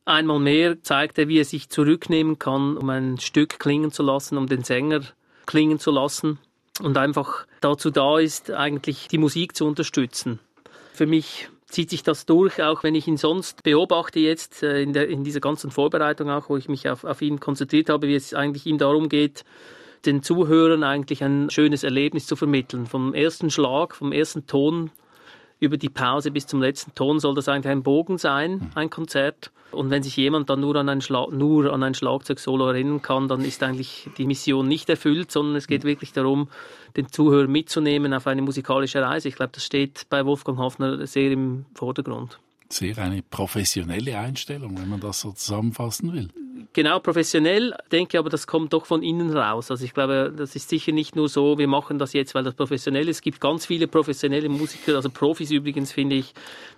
Einmal 0.04 0.38
mehr 0.38 0.82
zeigt 0.82 1.18
er, 1.18 1.28
wie 1.28 1.38
er 1.38 1.44
sich 1.44 1.68
zurücknehmen 1.68 2.38
kann, 2.38 2.76
um 2.76 2.88
ein 2.88 3.18
Stück 3.18 3.58
klingen 3.58 3.92
zu 3.92 4.02
lassen, 4.02 4.38
um 4.38 4.46
den 4.46 4.64
Sänger 4.64 5.02
klingen 5.44 5.78
zu 5.78 5.90
lassen 5.90 6.38
und 6.80 6.96
einfach 6.96 7.46
dazu 7.60 7.90
da 7.90 8.18
ist, 8.18 8.50
eigentlich 8.50 9.08
die 9.08 9.18
Musik 9.18 9.54
zu 9.54 9.66
unterstützen. 9.66 10.38
Für 10.92 11.06
mich 11.06 11.48
zieht 11.66 11.90
sich 11.90 12.02
das 12.02 12.24
durch, 12.24 12.62
auch 12.62 12.82
wenn 12.82 12.94
ich 12.94 13.06
ihn 13.06 13.18
sonst 13.18 13.62
beobachte 13.62 14.20
jetzt 14.20 14.62
äh, 14.62 14.82
in, 14.82 14.92
der, 14.92 15.08
in 15.08 15.24
dieser 15.24 15.40
ganzen 15.40 15.70
Vorbereitung 15.70 16.30
auch, 16.30 16.48
wo 16.48 16.56
ich 16.56 16.68
mich 16.68 16.88
auf, 16.88 17.04
auf 17.04 17.20
ihn 17.20 17.40
konzentriert 17.40 17.90
habe, 17.90 18.08
wie 18.08 18.14
es 18.14 18.34
eigentlich 18.34 18.66
ihm 18.66 18.78
darum 18.78 19.08
geht, 19.08 19.44
den 20.06 20.22
Zuhörern 20.22 20.82
eigentlich 20.82 21.22
ein 21.22 21.50
schönes 21.50 21.84
Erlebnis 21.84 22.26
zu 22.26 22.36
vermitteln. 22.36 22.86
Vom 22.86 23.14
ersten 23.14 23.50
Schlag, 23.50 23.94
vom 23.94 24.12
ersten 24.12 24.46
Ton 24.46 24.90
über 25.60 25.76
die 25.76 25.88
Pause 25.88 26.30
bis 26.30 26.46
zum 26.46 26.62
letzten 26.62 26.94
Ton 26.94 27.18
soll 27.18 27.34
das 27.34 27.48
eigentlich 27.48 27.70
ein 27.70 27.82
Bogen 27.82 28.18
sein, 28.18 28.70
ein 28.74 28.90
Konzert. 28.90 29.50
Und 29.70 29.90
wenn 29.90 30.02
sich 30.02 30.16
jemand 30.16 30.48
dann 30.48 30.60
nur 30.60 30.76
an 30.76 30.88
ein, 30.88 31.00
Schla 31.00 31.26
nur 31.30 31.72
an 31.72 31.82
ein 31.82 31.94
Schlagzeugsolo 31.94 32.68
erinnern 32.68 33.02
kann, 33.02 33.28
dann 33.28 33.44
ist 33.44 33.62
eigentlich 33.62 34.08
die 34.16 34.26
Mission 34.26 34.66
nicht 34.66 34.88
erfüllt, 34.88 35.30
sondern 35.30 35.56
es 35.56 35.66
geht 35.66 35.84
wirklich 35.84 36.12
darum, 36.12 36.48
den 36.96 37.08
Zuhörer 37.08 37.48
mitzunehmen 37.48 38.14
auf 38.14 38.26
eine 38.26 38.40
musikalische 38.40 39.02
Reise. 39.02 39.28
Ich 39.28 39.36
glaube, 39.36 39.52
das 39.52 39.64
steht 39.64 40.06
bei 40.08 40.24
Wolfgang 40.24 40.58
Hafner 40.58 41.06
sehr 41.06 41.30
im 41.32 41.66
Vordergrund. 41.74 42.38
Sehr 42.70 42.96
eine 42.98 43.22
professionelle 43.22 44.18
Einstellung, 44.18 44.78
wenn 44.78 44.88
man 44.88 45.00
das 45.00 45.20
so 45.20 45.32
zusammenfassen 45.32 46.12
will. 46.12 46.28
Genau, 46.78 47.00
professionell, 47.00 47.74
denke 47.90 48.20
aber, 48.20 48.30
das 48.30 48.46
kommt 48.46 48.72
doch 48.72 48.86
von 48.86 49.02
innen 49.02 49.36
raus. 49.36 49.68
Also 49.72 49.84
ich 49.84 49.94
glaube, 49.94 50.32
das 50.32 50.54
ist 50.54 50.68
sicher 50.68 50.92
nicht 50.92 51.16
nur 51.16 51.28
so, 51.28 51.58
wir 51.58 51.66
machen 51.66 51.98
das 51.98 52.12
jetzt, 52.12 52.36
weil 52.36 52.44
das 52.44 52.54
professionell 52.54 53.08
ist. 53.08 53.16
Es 53.16 53.22
gibt 53.22 53.40
ganz 53.40 53.66
viele 53.66 53.88
professionelle 53.88 54.48
Musiker, 54.48 54.94
also 54.94 55.10
Profis 55.10 55.50
übrigens, 55.50 55.90
finde 55.90 56.14
ich, 56.14 56.34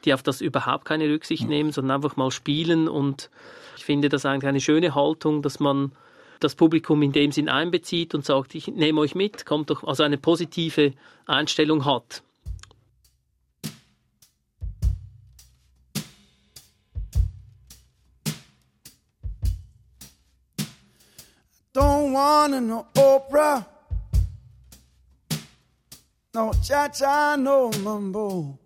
die 0.06 0.14
auf 0.14 0.22
das 0.22 0.40
überhaupt 0.40 0.86
keine 0.86 1.06
Rücksicht 1.10 1.46
nehmen, 1.46 1.70
sondern 1.70 1.96
einfach 1.96 2.16
mal 2.16 2.30
spielen. 2.30 2.88
Und 2.88 3.28
ich 3.76 3.84
finde 3.84 4.08
das 4.08 4.24
eigentlich 4.24 4.48
eine 4.48 4.62
schöne 4.62 4.94
Haltung, 4.94 5.42
dass 5.42 5.60
man 5.60 5.92
das 6.38 6.54
Publikum 6.54 7.02
in 7.02 7.12
dem 7.12 7.30
Sinn 7.30 7.50
einbezieht 7.50 8.14
und 8.14 8.24
sagt, 8.24 8.54
ich 8.54 8.68
nehme 8.68 9.02
euch 9.02 9.14
mit, 9.14 9.44
kommt 9.44 9.68
doch, 9.68 9.84
also 9.84 10.02
eine 10.02 10.16
positive 10.16 10.94
Einstellung 11.26 11.84
hat. 11.84 12.22
Wanna 22.12 22.60
no 22.60 22.86
opera, 22.96 23.66
no 26.34 26.52
cha 26.62 26.88
cha, 26.88 27.36
no 27.36 27.70
mambo. 27.82 28.58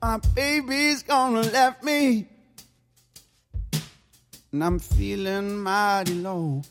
My 0.00 0.18
baby's 0.34 1.02
gonna 1.02 1.42
left 1.42 1.82
me, 1.82 2.26
and 4.52 4.64
I'm 4.64 4.78
feeling 4.78 5.58
mighty 5.62 6.14
low. 6.14 6.62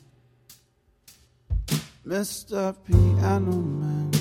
Mr. 2.06 2.76
Piano 2.86 3.52
Man. 3.52 4.12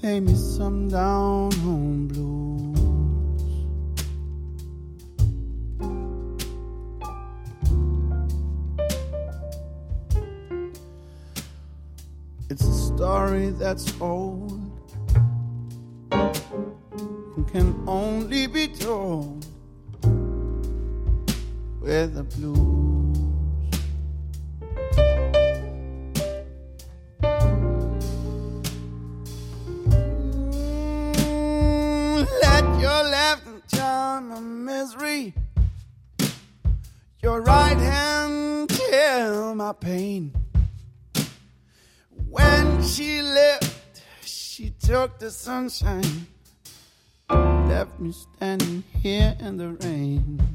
Play 0.00 0.20
me 0.20 0.34
some 0.34 0.88
down 0.88 1.50
home 1.52 2.08
blues. 2.08 2.43
Story 12.96 13.50
that's 13.50 13.92
old 14.00 14.60
and 16.12 17.48
can 17.50 17.74
only 17.86 18.46
be 18.46 18.68
told 18.68 19.44
with 21.80 22.14
the 22.14 22.22
blues. 22.22 22.64
Mm, 30.94 32.26
Let 32.42 32.80
your 32.80 33.02
laughter 33.10 33.60
charm 33.74 34.28
my 34.28 34.40
misery. 34.40 35.34
Your 37.22 37.40
right 37.40 37.76
hand 37.78 38.68
kill 38.68 39.54
my 39.54 39.72
pain. 39.72 40.32
When 42.34 42.82
she 42.82 43.22
left, 43.22 44.02
she 44.24 44.70
took 44.70 45.20
the 45.20 45.30
sunshine, 45.30 46.26
left 47.30 48.00
me 48.00 48.10
standing 48.10 48.82
here 49.00 49.36
in 49.38 49.56
the 49.56 49.68
rain. 49.86 50.53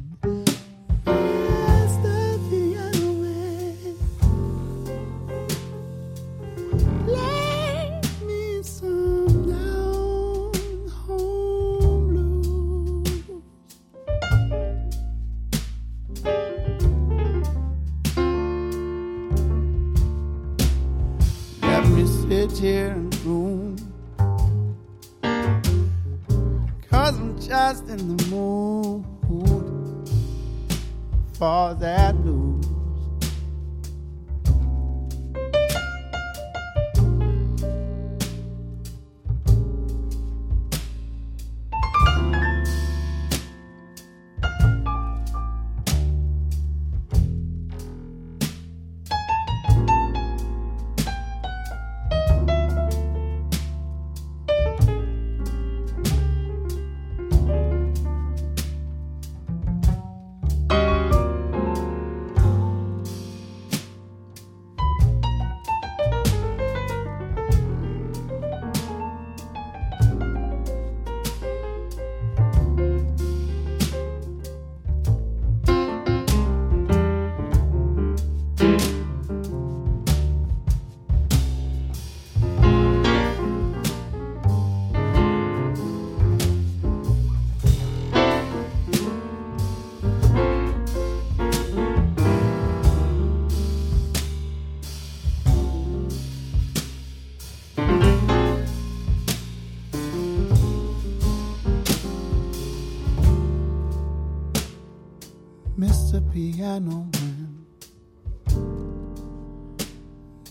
Piano 106.60 107.08
Man. 107.14 107.66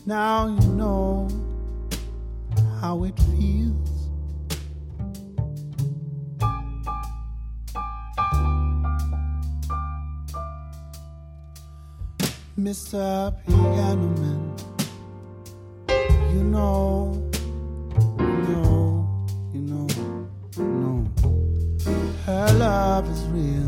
Now 0.06 0.46
you 0.46 0.68
know 0.68 1.28
how 2.80 3.04
it 3.04 3.14
feels. 3.18 4.08
Mr. 12.58 13.34
Piano 13.44 14.08
Man, 14.22 14.56
you 16.32 16.42
know, 16.42 17.22
you 18.18 18.26
know, 18.48 19.06
you 19.52 19.60
know, 19.60 19.86
you 20.56 20.64
know, 20.64 21.06
her 22.24 22.48
love 22.54 23.06
is 23.10 23.24
real. 23.26 23.67